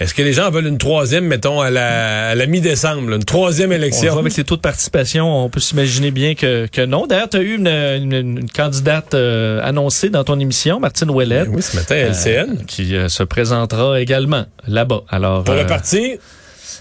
Est-ce 0.00 0.14
que 0.14 0.22
les 0.22 0.32
gens 0.32 0.50
veulent 0.50 0.66
une 0.66 0.78
troisième, 0.78 1.26
mettons, 1.26 1.60
à 1.60 1.70
la, 1.70 2.30
à 2.30 2.34
la 2.34 2.46
mi-décembre, 2.46 3.12
une 3.12 3.22
troisième 3.24 3.70
On 3.70 3.74
élection? 3.74 4.10
voit 4.12 4.20
avec 4.22 4.36
les 4.36 4.42
taux 4.42 4.56
de 4.56 4.60
participation, 4.62 5.44
on 5.44 5.48
peut 5.48 5.60
s'imaginer 5.60 6.10
bien 6.10 6.34
que, 6.34 6.66
que 6.66 6.84
non. 6.84 7.06
D'ailleurs, 7.06 7.28
tu 7.28 7.36
as 7.36 7.42
eu 7.42 7.54
une, 7.54 7.68
une- 7.68 8.12
une 8.40 8.50
candidate 8.50 9.14
euh, 9.14 9.60
annoncée 9.62 10.08
dans 10.10 10.24
ton 10.24 10.40
émission, 10.40 10.80
Martine 10.80 11.10
Ouellette. 11.10 11.48
Ben 11.50 11.54
oui, 11.56 11.62
ce 11.62 11.76
matin, 11.76 11.94
LCN. 11.94 12.50
euh, 12.50 12.64
qui 12.66 12.96
euh, 12.96 13.08
se 13.08 13.22
présentera 13.22 14.00
également 14.00 14.44
là-bas. 14.66 15.02
Alors, 15.08 15.44
Pour 15.44 15.54
euh, 15.54 15.60
le 15.62 15.66
parti, 15.68 16.18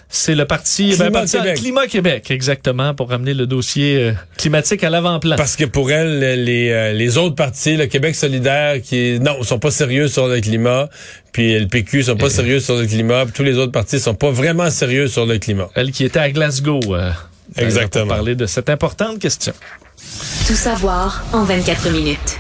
c'est 0.09 0.35
le 0.35 0.45
parti 0.45 0.89
Climat 0.89 1.05
ben, 1.09 1.12
parti- 1.21 1.38
Québec. 1.38 1.57
Climat 1.57 1.88
Québec, 1.88 2.31
exactement, 2.31 2.93
pour 2.93 3.09
ramener 3.09 3.33
le 3.33 3.47
dossier 3.47 3.97
euh, 3.97 4.12
climatique 4.38 4.83
à 4.83 4.89
l'avant-plan. 4.89 5.35
parce 5.35 5.55
que 5.55 5.65
pour 5.65 5.91
elle, 5.91 6.43
les, 6.43 6.69
euh, 6.71 6.93
les 6.93 7.17
autres 7.17 7.35
partis, 7.35 7.75
le 7.75 7.88
Québec 7.88 8.15
solidaire, 8.15 8.81
qui 8.81 9.19
non, 9.19 9.41
sont 9.43 9.59
pas 9.59 9.71
sérieux 9.71 10.07
sur 10.07 10.27
le 10.27 10.39
climat, 10.39 10.89
puis 11.31 11.59
le 11.59 11.67
PQ 11.67 12.03
sont 12.03 12.15
pas 12.15 12.29
sérieux 12.29 12.59
sur 12.59 12.75
le 12.77 12.85
climat, 12.85 13.25
puis 13.25 13.33
tous 13.33 13.43
les 13.43 13.57
autres 13.57 13.71
partis 13.71 14.00
sont 14.00 14.15
pas 14.15 14.31
vraiment 14.31 14.69
sérieux 14.69 15.07
sur 15.07 15.25
le 15.25 15.38
climat. 15.38 15.69
Elle 15.75 15.91
qui 15.91 16.05
était 16.05 16.19
à 16.19 16.29
Glasgow. 16.31 16.79
euh, 16.95 17.12
Exactement. 17.57 18.05
Pour 18.05 18.15
parler 18.15 18.35
de 18.35 18.45
cette 18.45 18.69
importante 18.69 19.19
question. 19.19 19.53
Tout 20.47 20.55
savoir 20.55 21.24
en 21.33 21.43
24 21.43 21.89
minutes. 21.91 22.35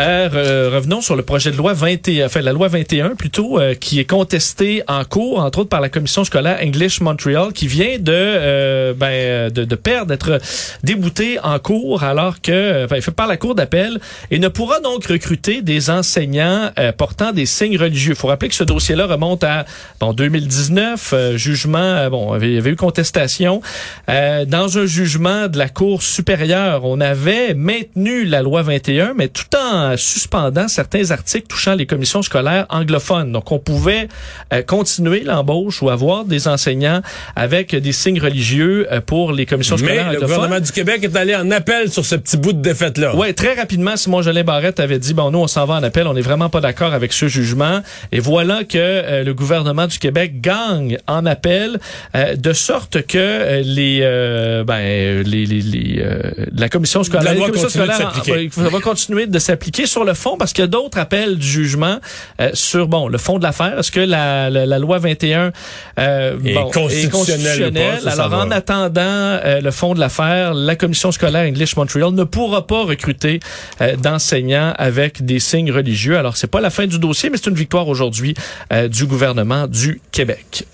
Euh, 0.00 0.28
re- 0.30 0.74
revenons 0.74 1.02
sur 1.02 1.16
le 1.16 1.22
projet 1.22 1.50
de 1.50 1.56
loi 1.58 1.74
21, 1.74 2.24
enfin 2.24 2.40
la 2.40 2.52
loi 2.54 2.66
21 2.68 3.10
plutôt, 3.10 3.60
euh, 3.60 3.74
qui 3.74 4.00
est 4.00 4.06
contesté 4.06 4.82
en 4.88 5.04
cours, 5.04 5.38
entre 5.40 5.58
autres 5.60 5.68
par 5.68 5.82
la 5.82 5.90
commission 5.90 6.24
scolaire 6.24 6.58
English 6.62 7.02
Montreal, 7.02 7.52
qui 7.52 7.66
vient 7.66 7.98
de 7.98 8.10
euh, 8.10 8.94
ben, 8.94 9.50
de, 9.52 9.64
de 9.66 9.74
perdre, 9.74 10.06
d'être 10.06 10.40
débouté 10.82 11.38
en 11.42 11.58
cours, 11.58 12.04
alors 12.04 12.40
que 12.40 12.52
euh, 12.52 12.86
ben, 12.86 13.02
fait 13.02 13.10
par 13.10 13.26
la 13.26 13.36
cour 13.36 13.54
d'appel 13.54 14.00
et 14.30 14.38
ne 14.38 14.48
pourra 14.48 14.80
donc 14.80 15.04
recruter 15.08 15.60
des 15.60 15.90
enseignants 15.90 16.70
euh, 16.78 16.92
portant 16.92 17.32
des 17.32 17.44
signes 17.44 17.76
religieux. 17.76 18.14
Faut 18.14 18.28
rappeler 18.28 18.48
que 18.48 18.54
ce 18.54 18.64
dossier-là 18.64 19.04
remonte 19.06 19.44
à 19.44 19.66
bon 20.00 20.14
2019, 20.14 21.10
euh, 21.12 21.36
jugement, 21.36 22.08
bon, 22.08 22.38
il 22.40 22.54
y 22.54 22.58
avait 22.58 22.70
eu 22.70 22.76
contestation 22.76 23.60
dans 24.08 24.78
un 24.78 24.86
jugement 24.86 25.48
de 25.48 25.58
la 25.58 25.68
cour 25.68 26.02
supérieure. 26.02 26.86
On 26.86 26.98
avait 27.00 27.52
maintenu 27.52 28.24
la 28.24 28.40
loi 28.40 28.62
21, 28.62 29.12
mais 29.14 29.28
tout 29.28 29.54
en 29.54 29.81
suspendant 29.96 30.68
certains 30.68 31.10
articles 31.10 31.46
touchant 31.46 31.74
les 31.74 31.86
commissions 31.86 32.22
scolaires 32.22 32.66
anglophones. 32.68 33.32
Donc, 33.32 33.50
on 33.52 33.58
pouvait 33.58 34.08
euh, 34.52 34.62
continuer 34.62 35.20
l'embauche 35.24 35.82
ou 35.82 35.90
avoir 35.90 36.24
des 36.24 36.48
enseignants 36.48 37.00
avec 37.36 37.74
des 37.74 37.92
signes 37.92 38.20
religieux 38.20 38.86
euh, 38.92 39.00
pour 39.00 39.32
les 39.32 39.46
commissions 39.46 39.76
Mais 39.76 39.82
scolaires 39.86 40.04
le 40.10 40.16
anglophones. 40.16 40.34
gouvernement 40.36 40.60
du 40.60 40.72
Québec 40.72 41.04
est 41.04 41.16
allé 41.16 41.34
en 41.34 41.50
appel 41.50 41.90
sur 41.90 42.04
ce 42.04 42.16
petit 42.16 42.36
bout 42.36 42.52
de 42.52 42.62
défaite-là. 42.62 43.16
Ouais, 43.16 43.32
très 43.32 43.54
rapidement, 43.54 43.96
Simon 43.96 44.22
Jolin 44.22 44.44
Barrette 44.44 44.80
avait 44.80 44.98
dit 44.98 45.14
bon, 45.14 45.30
nous 45.30 45.38
on 45.40 45.46
s'en 45.46 45.64
va 45.66 45.74
en 45.74 45.82
appel, 45.82 46.06
on 46.06 46.14
n'est 46.14 46.20
vraiment 46.20 46.48
pas 46.48 46.60
d'accord 46.60 46.92
avec 46.92 47.12
ce 47.12 47.26
jugement. 47.28 47.80
Et 48.12 48.20
voilà 48.20 48.64
que 48.64 48.78
euh, 48.78 49.24
le 49.24 49.34
gouvernement 49.34 49.86
du 49.86 49.98
Québec 49.98 50.40
gagne 50.40 50.98
en 51.06 51.24
appel, 51.26 51.78
euh, 52.14 52.36
de 52.36 52.52
sorte 52.52 53.02
que 53.06 53.18
euh, 53.18 53.62
les, 53.64 54.00
euh, 54.02 54.64
ben, 54.64 55.22
les, 55.22 55.46
les, 55.46 55.60
les, 55.60 56.00
euh, 56.02 56.20
la 56.54 56.68
commission 56.68 57.02
scolaire, 57.02 57.24
La 57.24 57.34
loi 57.34 57.48
scolaires, 57.68 57.96
s'appliquer. 57.96 58.50
euh, 58.58 58.68
va 58.68 58.80
continuer 58.80 59.26
de 59.26 59.38
s'appliquer 59.38 59.71
sur 59.86 60.04
le 60.04 60.14
fond 60.14 60.36
parce 60.36 60.52
qu'il 60.52 60.62
y 60.62 60.64
a 60.64 60.68
d'autres 60.68 60.98
appels 60.98 61.36
du 61.36 61.46
jugement 61.46 61.98
euh, 62.40 62.50
sur 62.54 62.88
bon 62.88 63.08
le 63.08 63.18
fond 63.18 63.38
de 63.38 63.42
l'affaire. 63.42 63.78
Est-ce 63.78 63.90
que 63.90 64.00
la, 64.00 64.50
la, 64.50 64.66
la 64.66 64.78
loi 64.78 64.98
21 64.98 65.52
euh, 65.98 66.38
Est 66.44 66.54
bon, 66.54 66.70
constitutionnelle 66.70 67.72
pas, 67.72 68.00
ça, 68.00 68.10
ça 68.10 68.24
Alors 68.24 68.40
en 68.40 68.50
attendant 68.50 69.00
euh, 69.00 69.60
le 69.60 69.70
fond 69.70 69.94
de 69.94 70.00
l'affaire, 70.00 70.54
la 70.54 70.76
commission 70.76 71.12
scolaire 71.12 71.46
English 71.48 71.76
Montreal 71.76 72.12
ne 72.12 72.24
pourra 72.24 72.66
pas 72.66 72.84
recruter 72.84 73.40
euh, 73.80 73.96
d'enseignants 73.96 74.74
avec 74.78 75.24
des 75.24 75.38
signes 75.38 75.72
religieux. 75.72 76.18
Alors 76.18 76.36
c'est 76.36 76.50
pas 76.50 76.60
la 76.60 76.70
fin 76.70 76.86
du 76.86 76.98
dossier, 76.98 77.30
mais 77.30 77.36
c'est 77.36 77.50
une 77.50 77.56
victoire 77.56 77.88
aujourd'hui 77.88 78.34
euh, 78.72 78.88
du 78.88 79.06
gouvernement 79.06 79.66
du 79.66 80.00
Québec. 80.10 80.66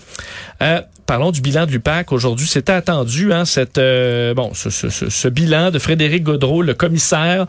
Parlons 1.09 1.31
du 1.31 1.41
bilan 1.41 1.65
de 1.65 1.71
l'UPAC. 1.71 2.11
Aujourd'hui, 2.11 2.45
c'était 2.45 2.71
attendu, 2.71 3.33
hein, 3.33 3.43
cette, 3.43 3.79
euh, 3.79 4.35
bon, 4.35 4.51
ce, 4.53 4.69
ce, 4.69 4.89
ce, 4.89 5.09
ce 5.09 5.27
bilan 5.27 5.71
de 5.71 5.79
Frédéric 5.79 6.21
Godreau, 6.21 6.61
le 6.61 6.75
commissaire, 6.75 7.47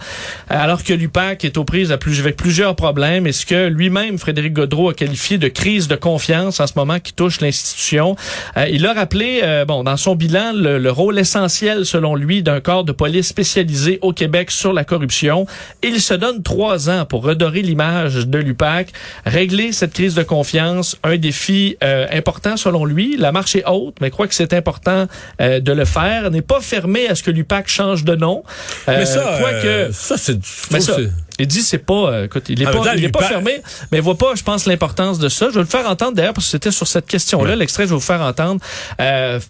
alors 0.48 0.82
que 0.82 0.94
l'UPAC 0.94 1.44
est 1.44 1.58
aux 1.58 1.64
prises 1.64 1.92
avec 1.92 2.36
plusieurs 2.36 2.74
problèmes. 2.74 3.26
Et 3.26 3.32
ce 3.32 3.44
que 3.44 3.66
lui-même, 3.68 4.16
Frédéric 4.16 4.54
Godreau, 4.54 4.88
a 4.88 4.94
qualifié 4.94 5.36
de 5.36 5.48
crise 5.48 5.88
de 5.88 5.96
confiance 5.96 6.58
en 6.58 6.66
ce 6.66 6.72
moment 6.74 7.00
qui 7.00 7.12
touche 7.12 7.42
l'institution? 7.42 8.16
Euh, 8.56 8.66
il 8.72 8.86
a 8.86 8.94
rappelé, 8.94 9.40
euh, 9.42 9.66
bon, 9.66 9.84
dans 9.84 9.98
son 9.98 10.14
bilan, 10.14 10.52
le, 10.54 10.78
le 10.78 10.90
rôle 10.90 11.18
essentiel, 11.18 11.84
selon 11.84 12.14
lui, 12.14 12.42
d'un 12.42 12.60
corps 12.60 12.84
de 12.84 12.92
police 12.92 13.28
spécialisé 13.28 13.98
au 14.00 14.14
Québec 14.14 14.52
sur 14.52 14.72
la 14.72 14.84
corruption. 14.84 15.44
Il 15.82 16.00
se 16.00 16.14
donne 16.14 16.42
trois 16.42 16.88
ans 16.88 17.04
pour 17.04 17.24
redorer 17.24 17.60
l'image 17.60 18.26
de 18.26 18.38
l'UPAC, 18.38 18.88
régler 19.26 19.72
cette 19.72 19.92
crise 19.92 20.14
de 20.14 20.22
confiance, 20.22 20.96
un 21.04 21.18
défi 21.18 21.76
euh, 21.84 22.06
important 22.10 22.56
selon 22.56 22.86
lui. 22.86 23.18
La 23.18 23.32
marche 23.32 23.49
est 23.58 23.64
haute, 23.68 23.96
mais 24.00 24.10
croit 24.10 24.26
que 24.28 24.34
c'est 24.34 24.52
important 24.54 25.06
euh, 25.40 25.60
de 25.60 25.72
le 25.72 25.84
faire. 25.84 26.30
N'est 26.30 26.42
pas 26.42 26.60
fermé 26.60 27.08
à 27.08 27.14
ce 27.14 27.22
que 27.22 27.30
l'UPAC 27.30 27.68
change 27.68 28.04
de 28.04 28.14
nom. 28.16 28.42
Euh, 28.88 28.98
Mais 28.98 29.06
ça, 29.06 29.38
euh, 29.40 29.88
ça 29.92 30.16
c'est... 30.16 30.32
je 30.34 30.38
mais 30.70 30.78
trouve 30.78 30.94
ça, 30.94 30.96
que 31.00 31.06
c'est- 31.06 31.12
il 31.38 31.46
dit 31.46 31.62
c'est 31.62 31.78
pas, 31.78 31.94
euh, 32.12 32.24
écoute, 32.26 32.44
il 32.48 32.60
est 32.62 32.64
pas, 32.66 32.94
il 32.96 33.04
est 33.04 33.08
pas 33.10 33.22
fermé, 33.22 33.62
mais 33.90 33.98
il 33.98 34.02
voit 34.02 34.18
pas, 34.18 34.34
je 34.34 34.42
pense, 34.42 34.66
l'importance 34.66 35.18
de 35.18 35.28
ça. 35.28 35.46
Je 35.48 35.54
vais 35.54 35.60
le 35.60 35.66
faire 35.66 35.88
entendre 35.88 36.12
d'ailleurs 36.14 36.34
parce 36.34 36.46
que 36.46 36.50
c'était 36.50 36.70
sur 36.70 36.86
cette 36.86 37.06
question-là, 37.06 37.50
Ouais. 37.50 37.56
l'extrait, 37.56 37.84
je 37.84 37.88
vais 37.90 37.94
vous 37.94 38.00
faire 38.00 38.20
entendre. 38.20 38.60
Euh, 39.00 39.40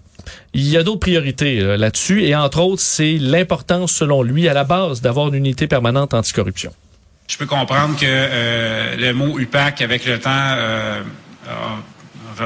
il 0.55 0.69
y 0.69 0.77
a 0.77 0.83
d'autres 0.83 1.01
priorités 1.01 1.61
là, 1.61 1.77
là-dessus 1.77 2.25
et 2.25 2.37
entre 2.37 2.61
autres, 2.61 2.83
c'est 2.83 3.17
l'importance, 3.19 3.91
selon 3.93 4.23
lui, 4.23 4.49
à 4.49 4.53
la 4.55 4.65
base, 4.65 5.01
d'avoir 5.01 5.29
une 5.29 5.35
unité 5.35 5.67
permanente 5.67 6.15
anticorruption. 6.15 6.73
Je 7.27 7.37
peux 7.39 7.47
comprendre 7.47 7.97
que 7.97 8.05
euh, 8.07 8.97
le 8.97 9.13
mot 9.13 9.39
UPAC, 9.39 9.83
avec 9.83 10.05
le 10.05 10.19
temps, 10.21 10.31
euh, 10.33 11.01
a, 11.49 11.53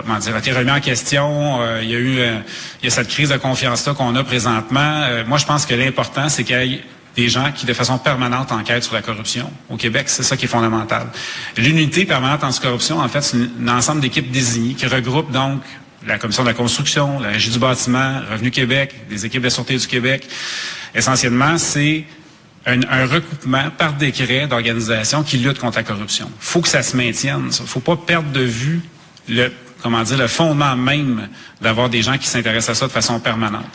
comment 0.02 0.14
a 0.14 0.38
été 0.38 0.52
remis 0.52 0.70
en 0.70 0.80
question. 0.80 1.62
Euh, 1.62 1.80
il 1.83 1.90
y 1.90 1.94
a 1.94 1.98
eu 1.98 2.18
euh, 2.18 2.38
il 2.83 2.87
y 2.87 2.88
a 2.88 2.90
cette 2.90 3.09
crise 3.09 3.28
de 3.28 3.37
confiance-là 3.37 3.94
qu'on 3.94 4.14
a 4.16 4.24
présentement. 4.24 5.02
Euh, 5.04 5.24
moi, 5.26 5.38
je 5.38 5.46
pense 5.46 5.66
que 5.66 5.74
l'important, 5.74 6.28
c'est 6.28 6.44
qu'il 6.44 6.57
y 6.57 6.74
ait 6.74 6.85
des 7.16 7.28
gens 7.28 7.52
qui, 7.52 7.66
de 7.66 7.72
façon 7.72 7.98
permanente, 7.98 8.50
enquêtent 8.50 8.85
sur 8.85 8.94
la 8.94 9.02
corruption. 9.02 9.50
Au 9.70 9.76
Québec, 9.76 10.09
c'est 10.09 10.24
ça 10.24 10.37
qui 10.37 10.46
est 10.46 10.48
fondamental. 10.48 11.07
L'unité 11.57 12.04
permanente 12.04 12.42
anticorruption, 12.42 12.98
en 12.98 13.09
fait, 13.09 13.22
c'est 13.22 13.37
un 13.37 13.68
ensemble 13.68 14.00
d'équipes 14.00 14.30
désignées 14.30 14.74
qui 14.74 14.87
regroupent 14.87 15.30
donc 15.30 15.62
la 16.07 16.18
Commission 16.18 16.42
de 16.42 16.48
la 16.48 16.54
construction, 16.54 17.18
la 17.18 17.28
Régie 17.28 17.50
du 17.50 17.59
bâtiment, 17.59 18.20
Revenu 18.30 18.50
Québec, 18.50 18.94
les 19.11 19.24
équipes 19.24 19.42
de 19.42 19.48
sûreté 19.48 19.76
du 19.76 19.87
Québec. 19.87 20.26
Essentiellement, 20.94 21.57
c'est 21.57 22.04
un, 22.66 23.07
recoupement 23.07 23.70
par 23.76 23.94
décret 23.94 24.46
d'organisations 24.46 25.22
qui 25.22 25.38
luttent 25.38 25.59
contre 25.59 25.76
la 25.76 25.83
corruption. 25.83 26.30
faut 26.38 26.61
que 26.61 26.68
ça 26.68 26.83
se 26.83 26.96
maintienne. 26.96 27.48
Il 27.48 27.66
faut 27.66 27.80
pas 27.80 27.96
perdre 27.96 28.30
de 28.33 28.40
vue 28.40 28.80
le, 29.28 29.50
comment 29.85 30.03
dire, 30.03 30.16
le 30.16 30.29
fondement 30.29 30.75
même 30.77 31.29
d'avoir 31.61 31.90
des 31.90 32.01
gens 32.01 32.16
qui 32.16 32.27
s'intéressent 32.27 32.70
à 32.70 32.81
ça 32.81 32.87
de 32.87 32.92
façon 32.92 33.20
permanente. 33.20 33.66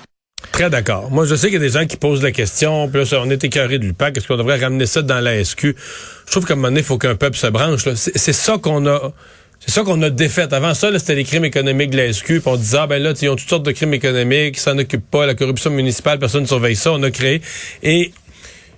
Très 0.52 0.72
d'accord. 0.72 1.12
Moi, 1.12 1.26
je 1.26 1.36
sais 1.36 1.48
qu'il 1.48 1.62
y 1.62 1.64
a 1.64 1.68
des 1.68 1.80
gens 1.80 1.86
qui 1.86 1.98
posent 1.98 2.24
la 2.24 2.32
question, 2.32 2.90
puis 2.90 3.04
là, 3.04 3.20
on 3.22 3.30
est 3.30 3.44
écœuré 3.44 3.78
de 3.78 3.86
l'UPAC, 3.86 4.18
est-ce 4.18 4.28
qu'on 4.28 4.36
devrait 4.36 4.58
ramener 4.58 4.88
ça 4.88 5.04
dans 5.04 5.20
la 5.20 5.44
SQ? 5.44 5.76
Je 6.26 6.32
trouve 6.32 6.46
qu'à 6.46 6.54
un 6.54 6.56
moment 6.56 6.70
donné, 6.70 6.80
il 6.80 6.86
faut 6.86 6.98
qu'un 6.98 7.14
peuple 7.14 7.38
se 7.38 7.46
branche. 7.46 7.88
C'est 7.94 8.34
ça 8.34 8.58
qu'on 8.58 8.86
a... 8.88 9.14
C'est 9.60 9.72
ça 9.72 9.84
qu'on 9.84 10.02
a 10.02 10.10
défait. 10.10 10.52
Avant 10.54 10.74
ça, 10.74 10.98
c'était 10.98 11.16
les 11.16 11.26
crimes 11.26 11.44
économiques 11.44 11.90
de 11.92 11.98
la 11.98 12.12
SQ, 12.12 12.26
puis 12.26 12.42
on 12.46 12.56
disait, 12.56 12.78
ah, 12.80 12.88
ben 12.88 13.04
là, 13.04 13.14
ils 13.22 13.30
ont 13.30 13.36
toutes 13.36 13.50
sortes 13.50 13.66
de 13.66 13.72
crimes 13.74 13.94
économiques, 13.94 14.56
ils 14.58 14.62
s'en 14.62 14.78
occupent 14.78 15.12
pas, 15.12 15.26
la 15.26 15.36
corruption 15.36 15.70
municipale, 15.70 16.18
personne 16.18 16.44
ne 16.44 16.48
surveille 16.48 16.78
ça, 16.78 16.94
on 16.94 17.04
a 17.04 17.12
créé. 17.12 17.42
Et 17.84 18.14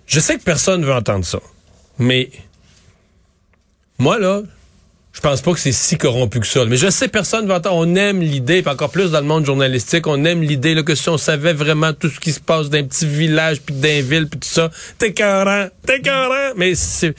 je 0.08 0.20
sais 0.20 0.38
que 0.38 0.44
personne 0.44 0.84
veut 0.84 0.92
entendre 0.92 1.24
ça. 1.24 1.40
Mais 2.00 2.32
moi, 4.00 4.18
là, 4.18 4.42
je 5.14 5.20
pense 5.20 5.42
pas 5.42 5.52
que 5.54 5.60
c'est 5.60 5.74
si 5.74 5.98
corrompu 5.98 6.40
que 6.40 6.48
ça. 6.48 6.64
Mais 6.66 6.78
je 6.78 6.90
sais, 6.90 7.08
personne 7.10 7.46
va 7.46 7.58
entendre. 7.58 7.76
On 7.76 7.96
aime 7.96 8.22
l'idée, 8.22 8.64
encore 8.66 8.92
plus 8.92 9.12
dans 9.12 9.20
le 9.20 9.26
monde 9.26 9.46
journalistique, 9.46 10.08
on 10.08 10.24
aime 10.24 10.42
l'idée 10.42 10.82
que 10.84 10.96
si 10.96 11.10
on 11.10 11.18
savait 11.18 11.54
vraiment 11.54 11.92
tout 11.94 12.10
ce 12.10 12.20
qui 12.20 12.32
se 12.32 12.40
passe 12.40 12.70
dans 12.70 12.78
un 12.78 12.84
petit 12.84 13.06
village, 13.06 13.62
puis 13.62 13.76
d'un 13.76 14.02
ville, 14.02 14.28
puis 14.28 14.40
tout 14.40 14.48
ça, 14.48 14.72
t'es 14.98 15.10
écœurant, 15.10 15.68
t'es 15.86 15.98
écœurant. 15.98 16.54
Mais 16.56 16.76
c'est 16.76 17.14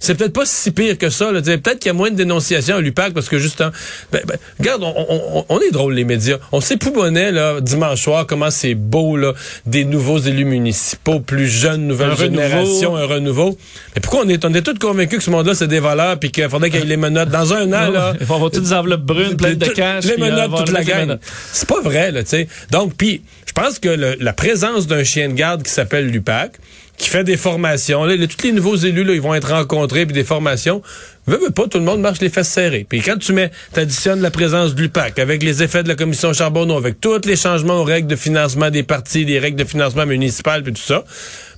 c'est 0.00 0.14
peut-être 0.16 0.32
pas 0.32 0.46
si 0.46 0.70
pire 0.70 0.96
que 0.98 1.10
ça. 1.10 1.32
là. 1.32 1.40
Peut-être 1.42 1.78
qu'il 1.78 1.86
y 1.86 1.90
a 1.90 1.92
moins 1.92 2.10
de 2.10 2.16
dénonciations 2.16 2.76
à 2.76 2.80
l'UPAC 2.80 3.12
parce 3.14 3.28
que 3.28 3.38
justement, 3.38 3.70
ben, 4.12 4.20
ben, 4.26 4.36
regarde, 4.58 4.82
on, 4.82 4.94
on- 5.08 5.44
on 5.48 5.60
est 5.60 5.70
drôle 5.70 5.94
les 5.94 6.04
médias. 6.04 6.36
On 6.52 6.60
s'époumonnait 6.60 7.32
là 7.32 7.60
dimanche 7.60 8.02
soir 8.02 8.26
comment 8.26 8.50
c'est 8.50 8.74
beau 8.74 9.16
là, 9.16 9.32
des 9.66 9.84
nouveaux 9.84 10.18
élus 10.18 10.44
municipaux, 10.44 11.20
plus 11.20 11.48
jeunes, 11.48 11.86
nouvelle 11.86 12.10
Un 12.10 12.14
renouveau. 12.14 12.42
génération, 12.42 12.96
un 12.96 13.06
renouveau. 13.06 13.58
Mais 13.94 14.00
pourquoi 14.00 14.22
on 14.24 14.28
est 14.28 14.44
on 14.44 14.54
est 14.54 14.62
tous 14.62 14.74
convaincus 14.78 15.18
que 15.18 15.24
ce 15.24 15.30
monde-là 15.30 15.54
c'est 15.54 15.68
des 15.68 15.80
voleurs 15.80 16.18
puis 16.18 16.30
qu'il 16.30 16.48
faudrait 16.48 16.70
qu'il 16.70 16.80
y 16.80 16.82
ait 16.82 16.86
les 16.86 16.96
menottes 16.96 17.30
dans 17.30 17.52
un 17.52 17.66
an 17.72 17.90
là? 17.90 18.14
Vont 18.20 18.36
avoir 18.36 18.50
toutes 18.50 18.64
des 18.64 18.72
enveloppes 18.72 19.02
brunes 19.02 19.36
pleines 19.36 19.56
de 19.56 19.66
cash. 19.66 20.04
Les 20.04 20.12
euh, 20.12 20.16
menottes, 20.18 20.50
vont 20.50 20.58
toute 20.58 20.70
la 20.72 20.84
gang. 20.84 21.18
C'est 21.52 21.68
pas 21.68 21.80
vrai, 21.80 22.12
là, 22.12 22.22
tu 22.22 22.30
sais. 22.30 22.48
Donc, 22.70 22.94
puis, 22.96 23.22
je 23.46 23.52
pense 23.52 23.78
que 23.78 23.88
le- 23.88 24.16
la 24.20 24.32
présence 24.32 24.86
d'un 24.86 25.02
chien 25.04 25.28
de 25.28 25.34
garde 25.34 25.62
qui 25.62 25.70
s'appelle 25.72 26.06
l'UPAC, 26.08 26.52
qui 26.98 27.08
fait 27.08 27.24
des 27.24 27.36
formations, 27.36 28.04
là, 28.04 28.14
tous 28.26 28.44
les 28.44 28.52
nouveaux 28.52 28.76
élus, 28.76 29.04
là, 29.04 29.14
ils 29.14 29.20
vont 29.20 29.34
être 29.34 29.52
rencontrés, 29.52 30.04
puis 30.04 30.14
des 30.14 30.24
formations, 30.24 30.82
Veux, 31.28 31.36
veux 31.36 31.50
pas, 31.50 31.68
tout 31.68 31.76
le 31.76 31.84
monde 31.84 32.00
marche 32.00 32.20
les 32.22 32.30
fesses 32.30 32.48
serrées. 32.48 32.86
Puis 32.88 33.02
quand 33.02 33.18
tu 33.18 33.34
mets, 33.34 33.50
t'additionnes 33.74 34.22
la 34.22 34.30
présence 34.30 34.74
de 34.74 34.80
l'UPAC 34.80 35.18
avec 35.18 35.42
les 35.42 35.62
effets 35.62 35.82
de 35.82 35.88
la 35.88 35.94
commission 35.94 36.32
Charbonneau, 36.32 36.78
avec 36.78 37.02
tous 37.02 37.26
les 37.26 37.36
changements 37.36 37.82
aux 37.82 37.84
règles 37.84 38.08
de 38.08 38.16
financement 38.16 38.70
des 38.70 38.82
partis, 38.82 39.26
des 39.26 39.38
règles 39.38 39.58
de 39.58 39.64
financement 39.64 40.06
municipal, 40.06 40.62
puis 40.62 40.72
tout 40.72 40.80
ça, 40.80 41.04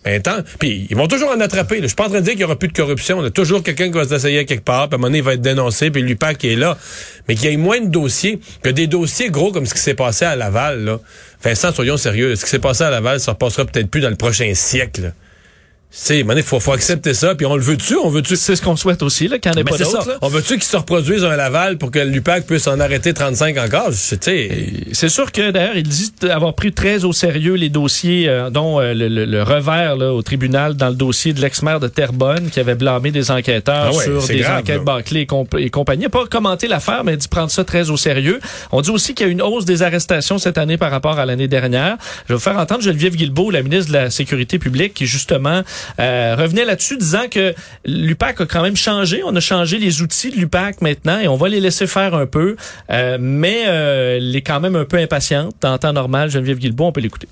ben, 0.04 0.20
tant, 0.20 0.38
puis 0.58 0.88
ils 0.90 0.96
vont 0.96 1.06
toujours 1.06 1.30
en 1.30 1.38
attraper. 1.38 1.78
Je 1.82 1.86
suis 1.86 1.94
pas 1.94 2.06
en 2.06 2.08
train 2.08 2.18
de 2.18 2.24
dire 2.24 2.32
qu'il 2.32 2.40
y 2.40 2.44
aura 2.44 2.58
plus 2.58 2.66
de 2.66 2.72
corruption. 2.72 3.20
Il 3.20 3.24
y 3.24 3.26
a 3.28 3.30
toujours 3.30 3.62
quelqu'un 3.62 3.86
qui 3.86 3.96
va 3.96 4.08
s'essayer 4.08 4.44
quelque 4.44 4.64
part, 4.64 4.88
puis 4.88 4.94
à 4.94 4.96
un 4.96 4.98
moment 4.98 5.06
donné, 5.06 5.18
il 5.18 5.24
va 5.24 5.34
être 5.34 5.40
dénoncé, 5.40 5.92
puis 5.92 6.02
l'UPAC 6.02 6.44
est 6.46 6.56
là. 6.56 6.76
Mais 7.28 7.36
qu'il 7.36 7.48
y 7.48 7.54
ait 7.54 7.56
moins 7.56 7.80
de 7.80 7.90
dossiers, 7.90 8.40
que 8.64 8.70
des 8.70 8.88
dossiers 8.88 9.30
gros 9.30 9.52
comme 9.52 9.66
ce 9.66 9.74
qui 9.74 9.80
s'est 9.80 9.94
passé 9.94 10.24
à 10.24 10.34
Laval, 10.34 10.84
là. 10.84 10.98
Vincent, 11.44 11.72
soyons 11.72 11.96
sérieux. 11.96 12.34
Ce 12.34 12.44
qui 12.44 12.50
s'est 12.50 12.58
passé 12.58 12.82
à 12.82 12.90
Laval, 12.90 13.20
ça 13.20 13.32
repassera 13.32 13.64
peut-être 13.66 13.88
plus 13.88 14.00
dans 14.00 14.10
le 14.10 14.16
prochain 14.16 14.52
siècle. 14.52 15.12
C'est, 15.92 16.20
il 16.20 16.42
faut, 16.44 16.60
faut 16.60 16.72
accepter 16.72 17.14
ça, 17.14 17.34
puis 17.34 17.46
on 17.46 17.56
le 17.56 17.62
veut-tu, 17.62 17.96
on 17.96 18.10
veut-tu? 18.10 18.36
C'est 18.36 18.54
ce 18.54 18.62
qu'on 18.62 18.76
souhaite 18.76 19.02
aussi, 19.02 19.26
là, 19.26 19.38
qu'il 19.40 19.50
n'y 19.50 19.56
en 19.56 19.60
ait 19.60 19.64
Ben, 19.64 19.76
pas 19.76 19.84
d'autres. 19.84 20.18
On 20.22 20.28
veut-tu 20.28 20.54
qu'ils 20.54 20.62
se 20.62 20.76
reproduisent 20.76 21.24
un 21.24 21.34
Laval 21.34 21.78
pour 21.78 21.90
que 21.90 21.98
l'UPAC 21.98 22.46
puisse 22.46 22.68
en 22.68 22.78
arrêter 22.78 23.12
35 23.12 23.58
encore? 23.58 23.90
C'est 23.92 25.08
sûr 25.08 25.32
que 25.32 25.50
d'ailleurs, 25.50 25.76
il 25.76 25.82
dit 25.82 26.12
avoir 26.30 26.54
pris 26.54 26.72
très 26.72 27.04
au 27.04 27.12
sérieux 27.12 27.54
les 27.54 27.68
dossiers, 27.70 28.28
euh, 28.28 28.50
dont 28.50 28.80
euh, 28.80 28.94
le, 28.94 29.08
le- 29.08 29.24
le 29.24 29.42
revers 29.42 29.96
là, 29.96 30.12
au 30.12 30.22
tribunal 30.22 30.74
dans 30.74 30.88
le 30.88 30.94
dossier 30.94 31.32
de 31.32 31.40
l'ex-maire 31.40 31.80
de 31.80 31.88
Terrebonne 31.88 32.50
qui 32.50 32.60
avait 32.60 32.74
blâmé 32.76 33.10
des 33.10 33.30
enquêteurs 33.32 33.88
Ah 33.92 33.92
ouais, 33.96 34.04
sur 34.04 34.26
des 34.28 34.38
grave, 34.38 34.60
enquêtes 34.60 34.84
bâclées 34.84 35.20
et, 35.22 35.26
comp- 35.26 35.56
et 35.58 35.70
compagnie. 35.70 36.02
Il 36.02 36.06
n'a 36.06 36.10
pas 36.10 36.26
commenté 36.26 36.68
l'affaire, 36.68 37.02
mais 37.04 37.14
il 37.14 37.18
dit 37.18 37.28
prendre 37.28 37.50
ça 37.50 37.64
très 37.64 37.90
au 37.90 37.96
sérieux. 37.96 38.38
On 38.72 38.80
dit 38.80 38.90
aussi 38.90 39.14
qu'il 39.14 39.26
y 39.26 39.28
a 39.28 39.32
une 39.32 39.42
hausse 39.42 39.64
des 39.64 39.82
arrestations 39.82 40.38
cette 40.38 40.56
année 40.58 40.76
par 40.76 40.90
rapport 40.92 41.18
à 41.18 41.26
l'année 41.26 41.48
dernière. 41.48 41.96
Je 42.28 42.32
vais 42.32 42.34
vous 42.36 42.40
faire 42.40 42.58
entendre 42.58 42.82
Geneviève 42.82 43.16
Guilbeault, 43.16 43.50
la 43.50 43.62
ministre 43.62 43.88
de 43.92 43.96
la 43.98 44.10
Sécurité 44.10 44.58
publique, 44.60 44.94
qui 44.94 45.06
justement 45.06 45.62
euh, 45.98 46.36
revenait 46.38 46.64
là-dessus 46.64 46.96
disant 46.96 47.28
que 47.30 47.54
l'UPAC 47.84 48.40
a 48.40 48.46
quand 48.46 48.62
même 48.62 48.76
changé. 48.76 49.22
On 49.24 49.34
a 49.34 49.40
changé 49.40 49.78
les 49.78 50.02
outils 50.02 50.30
de 50.30 50.36
l'UPAC 50.36 50.80
maintenant 50.80 51.18
et 51.18 51.28
on 51.28 51.36
va 51.36 51.48
les 51.48 51.60
laisser 51.60 51.86
faire 51.86 52.14
un 52.14 52.26
peu. 52.26 52.56
Euh, 52.90 53.18
mais 53.20 53.64
euh, 53.66 54.16
elle 54.16 54.34
est 54.34 54.42
quand 54.42 54.60
même 54.60 54.76
un 54.76 54.84
peu 54.84 54.98
impatiente. 54.98 55.64
En 55.64 55.78
temps 55.78 55.92
normal, 55.92 56.30
Geneviève 56.30 56.58
Guilbeault, 56.58 56.86
on 56.86 56.92
peut 56.92 57.00
l'écouter. 57.00 57.28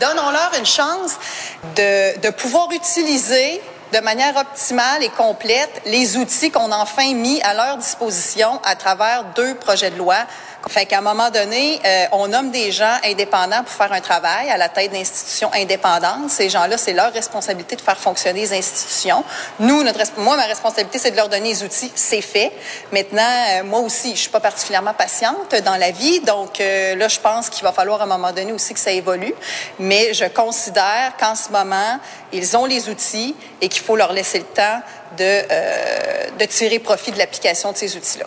Donnons-leur 0.00 0.52
une 0.58 0.66
chance 0.66 1.16
de, 1.76 2.20
de 2.20 2.30
pouvoir 2.30 2.68
utiliser 2.72 3.60
de 3.92 3.98
manière 3.98 4.36
optimale 4.36 5.02
et 5.02 5.08
complète 5.08 5.82
les 5.86 6.16
outils 6.16 6.50
qu'on 6.50 6.70
a 6.70 6.76
enfin 6.76 7.12
mis 7.14 7.40
à 7.42 7.54
leur 7.54 7.76
disposition 7.76 8.60
à 8.64 8.76
travers 8.76 9.24
deux 9.34 9.54
projets 9.56 9.90
de 9.90 9.96
loi. 9.96 10.16
Fait 10.68 10.86
qu'à 10.86 10.98
un 10.98 11.02
moment 11.02 11.30
donné, 11.30 11.80
euh, 11.84 12.06
on 12.12 12.28
nomme 12.28 12.50
des 12.50 12.70
gens 12.70 12.96
indépendants 13.04 13.62
pour 13.64 13.72
faire 13.72 13.92
un 13.92 14.00
travail 14.00 14.50
à 14.50 14.56
la 14.56 14.68
tête 14.68 14.92
d'institutions 14.92 15.50
indépendantes. 15.54 16.28
Ces 16.28 16.50
gens-là, 16.50 16.76
c'est 16.76 16.92
leur 16.92 17.12
responsabilité 17.12 17.76
de 17.76 17.80
faire 17.80 17.98
fonctionner 17.98 18.40
les 18.40 18.52
institutions. 18.52 19.24
Nous, 19.58 19.82
notre, 19.82 19.98
moi, 20.18 20.36
ma 20.36 20.44
responsabilité, 20.44 20.98
c'est 20.98 21.10
de 21.10 21.16
leur 21.16 21.28
donner 21.28 21.50
les 21.50 21.62
outils. 21.62 21.90
C'est 21.94 22.20
fait. 22.20 22.52
Maintenant, 22.92 23.22
euh, 23.22 23.64
moi 23.64 23.80
aussi, 23.80 24.14
je 24.14 24.20
suis 24.20 24.30
pas 24.30 24.40
particulièrement 24.40 24.94
patiente 24.94 25.54
dans 25.64 25.76
la 25.76 25.90
vie, 25.90 26.20
donc 26.20 26.60
euh, 26.60 26.94
là, 26.96 27.08
je 27.08 27.20
pense 27.20 27.48
qu'il 27.48 27.64
va 27.64 27.72
falloir 27.72 28.00
à 28.00 28.04
un 28.04 28.06
moment 28.06 28.32
donné 28.32 28.52
aussi 28.52 28.74
que 28.74 28.80
ça 28.80 28.92
évolue. 28.92 29.34
Mais 29.78 30.14
je 30.14 30.26
considère 30.26 31.14
qu'en 31.18 31.34
ce 31.34 31.50
moment, 31.50 31.98
ils 32.32 32.56
ont 32.56 32.66
les 32.66 32.88
outils 32.88 33.34
et 33.60 33.68
qu'il 33.68 33.82
faut 33.82 33.96
leur 33.96 34.12
laisser 34.12 34.38
le 34.38 34.44
temps 34.44 34.80
de, 35.18 35.24
euh, 35.24 36.30
de 36.38 36.44
tirer 36.44 36.78
profit 36.78 37.12
de 37.12 37.18
l'application 37.18 37.72
de 37.72 37.76
ces 37.76 37.96
outils-là. 37.96 38.26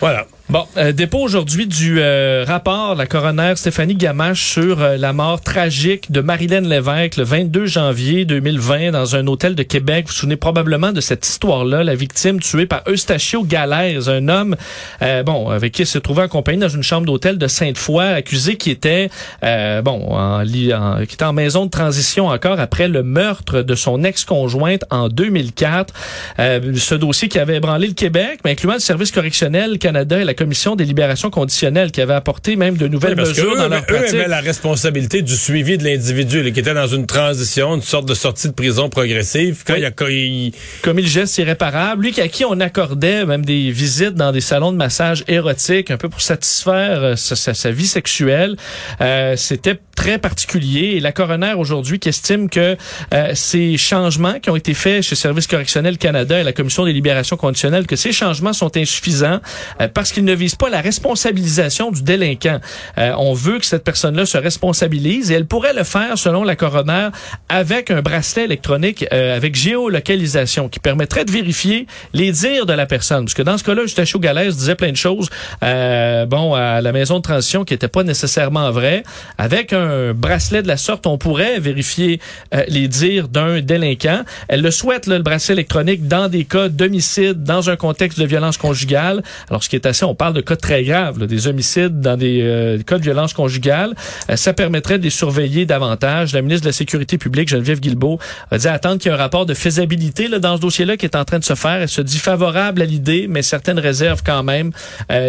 voilà. 0.00 0.26
Bon, 0.48 0.66
euh, 0.76 0.92
dépôt 0.92 1.20
aujourd'hui 1.20 1.66
du 1.66 1.98
euh, 2.00 2.44
rapport 2.46 2.92
de 2.94 2.98
la 2.98 3.06
coroner 3.06 3.54
Stéphanie 3.56 3.94
Gamache 3.94 4.42
sur 4.42 4.82
euh, 4.82 4.96
la 4.98 5.14
mort 5.14 5.40
tragique 5.40 6.12
de 6.12 6.20
Marilyn 6.20 6.60
Lévesque 6.62 7.16
le 7.16 7.22
22 7.22 7.64
janvier 7.64 8.26
2020 8.26 8.90
dans 8.90 9.16
un 9.16 9.26
hôtel 9.28 9.54
de 9.54 9.62
Québec. 9.62 10.06
Vous 10.06 10.12
vous 10.12 10.18
souvenez 10.18 10.36
probablement 10.36 10.92
de 10.92 11.00
cette 11.00 11.26
histoire-là, 11.26 11.84
la 11.84 11.94
victime 11.94 12.38
tuée 12.40 12.66
par 12.66 12.82
Eustachio 12.86 13.44
Galaise, 13.44 14.10
un 14.10 14.28
homme 14.28 14.56
euh, 15.00 15.22
bon 15.22 15.48
avec 15.48 15.72
qui 15.72 15.82
elle 15.82 15.86
se 15.88 15.98
trouvait 15.98 16.22
accompagné 16.24 16.58
dans 16.58 16.68
une 16.68 16.82
chambre 16.82 17.06
d'hôtel 17.06 17.38
de 17.38 17.46
Sainte-Foy, 17.46 18.04
accusé 18.04 18.56
qui 18.56 18.70
était 18.72 19.08
euh, 19.44 19.80
bon 19.80 20.06
en, 20.10 20.42
en- 20.42 20.96
qui 21.06 21.14
était 21.14 21.24
en 21.24 21.32
maison 21.32 21.64
de 21.64 21.70
transition 21.70 22.26
encore 22.26 22.60
après 22.60 22.88
le 22.88 23.02
meurtre 23.02 23.62
de 23.62 23.74
son 23.74 24.04
ex-conjointe 24.04 24.84
en 24.90 25.08
2004. 25.08 25.94
Euh, 26.40 26.74
ce 26.76 26.94
dossier 26.94 27.28
qui 27.28 27.38
avait 27.38 27.56
ébranlé 27.56 27.86
le 27.86 27.94
Québec, 27.94 28.40
mais 28.44 28.50
incluant 28.50 28.74
le 28.74 28.80
Service 28.80 29.12
correctionnel 29.12 29.78
Canada 29.78 30.18
et 30.20 30.24
la 30.24 30.31
Commission 30.34 30.76
des 30.76 30.84
libérations 30.84 31.30
conditionnelles 31.30 31.90
qui 31.92 32.00
avait 32.00 32.14
apporté 32.14 32.56
même 32.56 32.76
de 32.76 32.88
nouvelles 32.88 33.10
Oui, 33.12 33.16
parce 33.16 33.28
mesures 33.30 33.50
qu'eux, 33.52 33.56
dans 33.58 33.68
leur 33.68 33.82
eux 33.82 33.86
pratique. 33.86 34.14
avaient 34.14 34.28
la 34.28 34.40
responsabilité 34.40 35.22
du 35.22 35.36
suivi 35.36 35.78
de 35.78 35.84
l'individu, 35.84 36.52
qui 36.52 36.60
était 36.60 36.74
dans 36.74 36.86
une 36.86 37.06
transition, 37.06 37.74
une 37.74 37.82
sorte 37.82 38.06
de 38.08 38.14
sortie 38.14 38.48
de 38.48 38.52
prison 38.52 38.88
progressive. 38.88 39.62
Quand 39.66 39.74
Oui. 39.74 39.80
il 39.80 39.84
a, 39.86 40.10
il- 40.10 40.52
commis 40.82 41.02
le 41.02 41.08
geste 41.08 41.38
irréparable, 41.38 42.04
lui 42.04 42.20
à 42.20 42.28
qui 42.28 42.44
on 42.44 42.60
accordait 42.60 43.24
même 43.24 43.44
des 43.44 43.70
visites 43.70 44.14
dans 44.14 44.32
des 44.32 44.40
salons 44.40 44.72
de 44.72 44.76
massage 44.76 45.24
érotiques, 45.28 45.90
un 45.90 45.96
peu 45.96 46.08
pour 46.08 46.20
satisfaire 46.20 47.02
euh, 47.02 47.16
sa, 47.16 47.36
sa- 47.36 47.54
sa 47.54 47.70
vie 47.70 47.86
sexuelle. 47.86 48.56
Euh, 49.00 49.34
C'était 49.36 49.78
très 49.94 50.18
particulier. 50.18 50.94
Et 50.96 51.00
la 51.00 51.12
coroner 51.12 51.54
aujourd'hui 51.54 51.98
qui 51.98 52.08
estime 52.08 52.48
que 52.48 52.76
euh, 53.14 53.30
ces 53.34 53.76
changements 53.76 54.38
qui 54.40 54.50
ont 54.50 54.56
été 54.56 54.74
faits 54.74 55.02
chez 55.02 55.14
Service 55.14 55.46
correctionnel 55.46 55.98
Canada 55.98 56.40
et 56.40 56.44
la 56.44 56.52
Commission 56.52 56.84
des 56.84 56.92
libérations 56.92 57.36
conditionnelles, 57.36 57.86
que 57.86 57.96
ces 57.96 58.12
changements 58.12 58.52
sont 58.52 58.76
insuffisants 58.76 59.40
euh, 59.80 59.88
parce 59.92 60.12
qu'ils 60.12 60.24
ne 60.24 60.34
visent 60.34 60.56
pas 60.56 60.70
la 60.70 60.80
responsabilisation 60.80 61.90
du 61.90 62.02
délinquant. 62.02 62.60
Euh, 62.98 63.12
on 63.18 63.34
veut 63.34 63.58
que 63.58 63.66
cette 63.66 63.84
personne-là 63.84 64.26
se 64.26 64.38
responsabilise 64.38 65.30
et 65.30 65.34
elle 65.34 65.46
pourrait 65.46 65.74
le 65.74 65.84
faire, 65.84 66.18
selon 66.18 66.44
la 66.44 66.56
coroner, 66.56 67.08
avec 67.48 67.90
un 67.90 68.02
bracelet 68.02 68.44
électronique 68.44 69.06
euh, 69.12 69.36
avec 69.36 69.54
géolocalisation 69.54 70.68
qui 70.68 70.80
permettrait 70.80 71.24
de 71.24 71.30
vérifier 71.30 71.86
les 72.12 72.32
dires 72.32 72.66
de 72.66 72.72
la 72.72 72.86
personne. 72.86 73.24
Parce 73.24 73.34
que 73.34 73.42
dans 73.42 73.58
ce 73.58 73.64
cas-là, 73.64 73.82
Eustachio 73.82 74.18
Galès 74.18 74.56
disait 74.56 74.74
plein 74.74 74.90
de 74.90 74.96
choses, 74.96 75.28
euh, 75.62 76.26
bon, 76.26 76.54
à 76.54 76.80
la 76.80 76.92
maison 76.92 77.16
de 77.16 77.22
transition 77.22 77.64
qui 77.64 77.74
n'étaient 77.74 77.88
pas 77.88 78.02
nécessairement 78.02 78.70
vraies. 78.70 79.02
Avec 79.38 79.72
un 79.72 79.91
bracelet 80.14 80.62
de 80.62 80.68
la 80.68 80.76
sorte, 80.76 81.06
on 81.06 81.18
pourrait 81.18 81.60
vérifier 81.60 82.20
euh, 82.54 82.64
les 82.68 82.88
dires 82.88 83.28
d'un 83.28 83.60
délinquant. 83.60 84.22
Elle 84.48 84.62
le 84.62 84.70
souhaite, 84.70 85.06
là, 85.06 85.16
le 85.16 85.22
bracelet 85.22 85.54
électronique, 85.54 86.08
dans 86.08 86.28
des 86.28 86.44
cas 86.44 86.68
d'homicide, 86.68 87.42
dans 87.44 87.70
un 87.70 87.76
contexte 87.76 88.18
de 88.18 88.26
violence 88.26 88.56
conjugale. 88.56 89.22
Alors, 89.48 89.62
ce 89.62 89.68
qui 89.68 89.76
est 89.76 89.86
assez, 89.86 90.04
on 90.04 90.14
parle 90.14 90.34
de 90.34 90.40
cas 90.40 90.56
très 90.56 90.82
graves, 90.84 91.18
là, 91.18 91.26
des 91.26 91.46
homicides 91.46 92.00
dans 92.00 92.16
des 92.16 92.40
euh, 92.42 92.78
cas 92.82 92.98
de 92.98 93.02
violence 93.02 93.32
conjugale. 93.32 93.94
Euh, 94.30 94.36
ça 94.36 94.52
permettrait 94.52 94.98
de 94.98 95.04
les 95.04 95.10
surveiller 95.10 95.66
davantage. 95.66 96.32
La 96.32 96.42
ministre 96.42 96.64
de 96.64 96.68
la 96.68 96.72
Sécurité 96.72 97.18
publique, 97.18 97.48
Geneviève 97.48 97.80
Guilbeault, 97.80 98.18
a 98.50 98.58
dit 98.58 98.68
attendre 98.68 98.98
qu'il 98.98 99.10
y 99.10 99.14
ait 99.14 99.16
un 99.16 99.20
rapport 99.20 99.46
de 99.46 99.54
faisabilité 99.54 100.28
là, 100.28 100.38
dans 100.38 100.56
ce 100.56 100.62
dossier-là 100.62 100.96
qui 100.96 101.06
est 101.06 101.16
en 101.16 101.24
train 101.24 101.38
de 101.38 101.44
se 101.44 101.54
faire. 101.54 101.82
Elle 101.82 101.88
se 101.88 102.02
dit 102.02 102.18
favorable 102.18 102.82
à 102.82 102.84
l'idée, 102.84 103.26
mais 103.28 103.42
certaines 103.42 103.78
réserves 103.78 104.22
quand 104.24 104.42
même, 104.42 104.72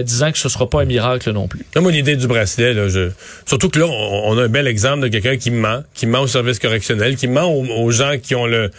disant 0.04 0.32
que 0.32 0.38
ce 0.38 0.50
sera 0.50 0.70
pas 0.70 0.82
un 0.82 0.86
miracle 0.86 1.32
non 1.32 1.48
plus. 1.48 1.66
Moi, 1.76 1.92
l'idée 1.92 2.16
du 2.16 2.28
bracelet, 2.28 2.74
là, 2.74 2.88
je... 2.88 3.10
surtout 3.46 3.70
que 3.70 3.80
là, 3.80 3.86
on 3.88 4.38
a 4.38 4.43
un 4.44 4.50
bel 4.50 4.68
exemple 4.68 5.02
de 5.02 5.08
quelqu'un 5.08 5.38
qui 5.38 5.52
ment, 5.52 5.84
qui 5.94 6.06
ment 6.06 6.22
au 6.22 6.28
service 6.28 6.60
correctionnel, 6.60 7.16
qui 7.16 7.28
ment 7.28 7.52
aux, 7.54 7.92
gens 7.92 8.18
qui 8.22 8.36
ont 8.36 8.46
le, 8.46 8.70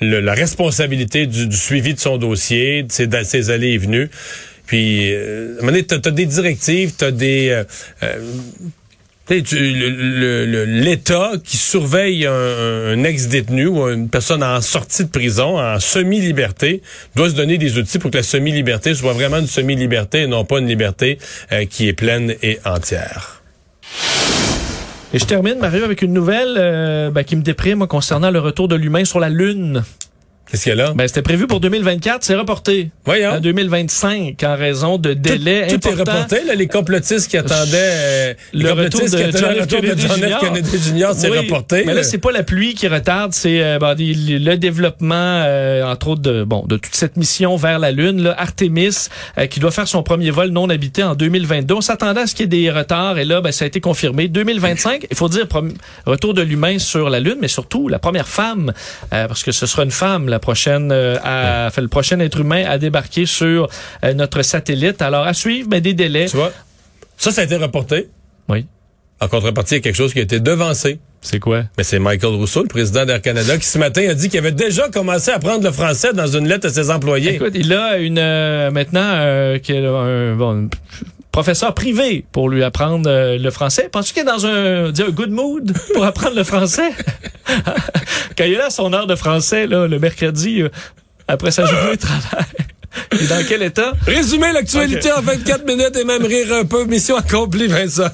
le- 0.00 0.20
la 0.20 0.34
responsabilité 0.34 1.26
du, 1.26 1.46
du 1.46 1.56
suivi 1.56 1.94
de 1.94 2.00
son 2.00 2.16
dossier, 2.18 2.82
de 2.84 2.92
ses, 2.92 3.06
de 3.06 3.22
ses 3.24 3.50
allées 3.50 3.72
et 3.72 3.78
venues. 3.78 4.10
Puis, 4.66 5.12
euh, 5.12 5.48
à 5.48 5.58
un 5.58 5.60
moment 5.60 5.72
donné, 5.72 5.82
t'as, 5.84 5.98
t'as 5.98 6.10
des 6.10 6.26
directives, 6.26 6.92
t'as 6.96 7.10
des... 7.10 7.48
euh, 7.50 7.64
euh, 8.02 8.18
tu- 9.26 9.56
le- 9.58 9.88
le- 9.90 10.46
le- 10.46 10.64
L'État 10.64 11.32
qui 11.42 11.56
surveille 11.56 12.26
un, 12.26 12.32
un 12.32 13.04
ex-détenu 13.04 13.66
ou 13.66 13.88
une 13.88 14.08
personne 14.08 14.42
en 14.42 14.60
sortie 14.60 15.04
de 15.04 15.08
prison, 15.10 15.58
en 15.58 15.80
semi-liberté, 15.80 16.82
doit 17.14 17.30
se 17.30 17.34
donner 17.34 17.56
des 17.58 17.78
outils 17.78 17.98
pour 17.98 18.10
que 18.10 18.16
la 18.18 18.22
semi-liberté 18.22 18.94
soit 18.94 19.12
vraiment 19.14 19.38
une 19.38 19.46
semi-liberté 19.46 20.22
et 20.22 20.26
non 20.26 20.44
pas 20.44 20.58
une 20.58 20.66
liberté 20.68 21.18
euh, 21.52 21.64
qui 21.64 21.88
est 21.88 21.94
pleine 21.94 22.34
et 22.42 22.58
entière. 22.64 23.42
Et 25.14 25.20
je 25.20 25.26
termine, 25.26 25.60
Mario, 25.60 25.84
avec 25.84 26.02
une 26.02 26.12
nouvelle 26.12 26.56
euh, 26.58 27.12
ben, 27.12 27.22
qui 27.22 27.36
me 27.36 27.42
déprime 27.42 27.86
concernant 27.86 28.32
le 28.32 28.40
retour 28.40 28.66
de 28.66 28.74
l'humain 28.74 29.04
sur 29.04 29.20
la 29.20 29.28
Lune. 29.28 29.84
Qu'est-ce 30.54 30.62
qu'il 30.62 30.78
y 30.78 30.80
a 30.80 30.84
là? 30.84 30.92
Ben, 30.94 31.08
c'était 31.08 31.22
prévu 31.22 31.48
pour 31.48 31.58
2024, 31.58 32.22
c'est 32.22 32.36
reporté 32.36 32.90
Voyons. 33.04 33.32
à 33.32 33.40
2025 33.40 34.40
en 34.44 34.56
raison 34.56 34.98
de 34.98 35.12
délais 35.12 35.66
tout, 35.66 35.78
tout 35.78 35.88
est 35.88 35.94
reporté, 35.94 36.44
là, 36.44 36.54
les 36.54 36.68
complotistes 36.68 37.28
qui 37.28 37.36
attendaient 37.36 37.74
euh, 37.74 38.34
le 38.52 38.70
retour 38.70 39.00
de 39.00 39.08
qui 39.08 39.16
attendaient 39.16 39.58
le 39.58 39.66
de 39.66 39.74
Kennedy 39.74 40.06
John 40.06 40.16
F. 40.16 40.28
Jr. 40.28 40.38
Kennedy 40.40 40.78
Jr. 40.78 41.08
c'est 41.16 41.28
Oui, 41.28 41.38
reporté. 41.38 41.82
Mais 41.84 41.92
là, 41.92 42.04
c'est 42.04 42.18
pas 42.18 42.30
la 42.30 42.44
pluie 42.44 42.74
qui 42.74 42.86
retarde, 42.86 43.32
c'est 43.32 43.64
euh, 43.64 43.80
ben, 43.80 43.96
le 43.98 44.54
développement, 44.54 45.42
euh, 45.44 45.82
entre 45.90 46.06
autres, 46.06 46.22
de, 46.22 46.44
bon, 46.44 46.64
de 46.68 46.76
toute 46.76 46.94
cette 46.94 47.16
mission 47.16 47.56
vers 47.56 47.80
la 47.80 47.90
Lune, 47.90 48.22
là, 48.22 48.36
Artemis, 48.38 49.08
euh, 49.38 49.46
qui 49.46 49.58
doit 49.58 49.72
faire 49.72 49.88
son 49.88 50.04
premier 50.04 50.30
vol 50.30 50.50
non 50.50 50.70
habité 50.70 51.02
en 51.02 51.16
2022. 51.16 51.74
On 51.74 51.80
s'attendait 51.80 52.20
à 52.20 52.26
ce 52.28 52.34
qu'il 52.36 52.44
y 52.44 52.46
ait 52.46 52.62
des 52.62 52.70
retards, 52.70 53.18
et 53.18 53.24
là, 53.24 53.40
ben, 53.40 53.50
ça 53.50 53.64
a 53.64 53.66
été 53.66 53.80
confirmé. 53.80 54.28
2025, 54.28 55.08
il 55.10 55.16
faut 55.16 55.28
dire, 55.28 55.48
retour 56.06 56.32
de 56.32 56.42
l'humain 56.42 56.78
sur 56.78 57.10
la 57.10 57.18
Lune, 57.18 57.38
mais 57.40 57.48
surtout 57.48 57.88
la 57.88 57.98
première 57.98 58.28
femme, 58.28 58.72
euh, 59.12 59.26
parce 59.26 59.42
que 59.42 59.50
ce 59.50 59.66
sera 59.66 59.84
une 59.84 59.90
femme, 59.90 60.28
la 60.28 60.38
prochaine, 60.44 60.92
euh, 60.92 61.16
à, 61.24 61.70
fait, 61.70 61.80
le 61.80 61.88
prochain 61.88 62.20
être 62.20 62.38
humain 62.38 62.64
à 62.68 62.76
débarquer 62.76 63.24
sur 63.24 63.68
euh, 64.04 64.12
notre 64.12 64.42
satellite. 64.42 65.00
Alors, 65.00 65.26
à 65.26 65.32
suivre, 65.32 65.68
mais 65.70 65.80
des 65.80 65.94
délais. 65.94 66.26
Tu 66.26 66.36
vois? 66.36 66.52
Ça, 67.16 67.30
ça 67.30 67.40
a 67.40 67.44
été 67.44 67.56
reporté. 67.56 68.08
Oui. 68.50 68.66
En 69.20 69.28
contrepartie, 69.28 69.74
il 69.74 69.78
y 69.78 69.80
a 69.80 69.82
quelque 69.82 69.96
chose 69.96 70.12
qui 70.12 70.18
a 70.18 70.22
été 70.22 70.40
devancé. 70.40 70.98
C'est 71.22 71.40
quoi? 71.40 71.62
Mais 71.78 71.84
c'est 71.84 71.98
Michael 71.98 72.34
Rousseau, 72.34 72.62
le 72.62 72.68
président 72.68 73.06
d'Air 73.06 73.22
Canada, 73.22 73.56
qui 73.56 73.64
ce 73.64 73.78
matin 73.78 74.06
a 74.06 74.12
dit 74.12 74.28
qu'il 74.28 74.38
avait 74.38 74.52
déjà 74.52 74.90
commencé 74.90 75.30
à 75.30 75.36
apprendre 75.36 75.64
le 75.64 75.72
français 75.72 76.12
dans 76.12 76.26
une 76.26 76.46
lettre 76.46 76.66
à 76.66 76.70
ses 76.70 76.90
employés. 76.90 77.36
Écoute, 77.36 77.54
il 77.54 77.72
a 77.72 77.96
une 77.96 78.18
euh, 78.18 78.70
maintenant 78.70 79.00
euh, 79.14 79.58
qui 79.58 79.72
est 79.72 79.86
un 79.86 80.34
bon, 80.34 80.68
professeur 81.34 81.74
privé 81.74 82.24
pour 82.30 82.48
lui 82.48 82.62
apprendre 82.62 83.10
euh, 83.10 83.38
le 83.38 83.50
français. 83.50 83.88
Penses-tu 83.90 84.12
qu'il 84.12 84.22
est 84.22 84.24
dans 84.24 84.46
un, 84.46 84.90
un 84.94 85.10
good 85.10 85.32
mood 85.32 85.76
pour 85.92 86.04
apprendre 86.04 86.36
le 86.36 86.44
français? 86.44 86.90
Quand 88.38 88.44
il 88.44 88.52
est 88.52 88.56
là 88.56 88.70
son 88.70 88.92
heure 88.92 89.08
de 89.08 89.16
français, 89.16 89.66
là, 89.66 89.88
le 89.88 89.98
mercredi, 89.98 90.62
euh, 90.62 90.68
après 91.26 91.50
sa 91.50 91.66
journée 91.66 91.96
de 91.96 92.00
travail. 92.00 92.46
Il 93.12 93.22
est 93.24 93.26
dans 93.26 93.44
quel 93.48 93.64
état? 93.64 93.92
Résumer 94.06 94.52
l'actualité 94.52 95.10
en 95.10 95.22
24 95.22 95.66
minutes 95.66 95.96
et 95.96 96.04
même 96.04 96.24
rire 96.24 96.52
un 96.52 96.64
peu. 96.64 96.84
Mission 96.84 97.16
accomplie, 97.16 97.66
Vincent. 97.66 98.10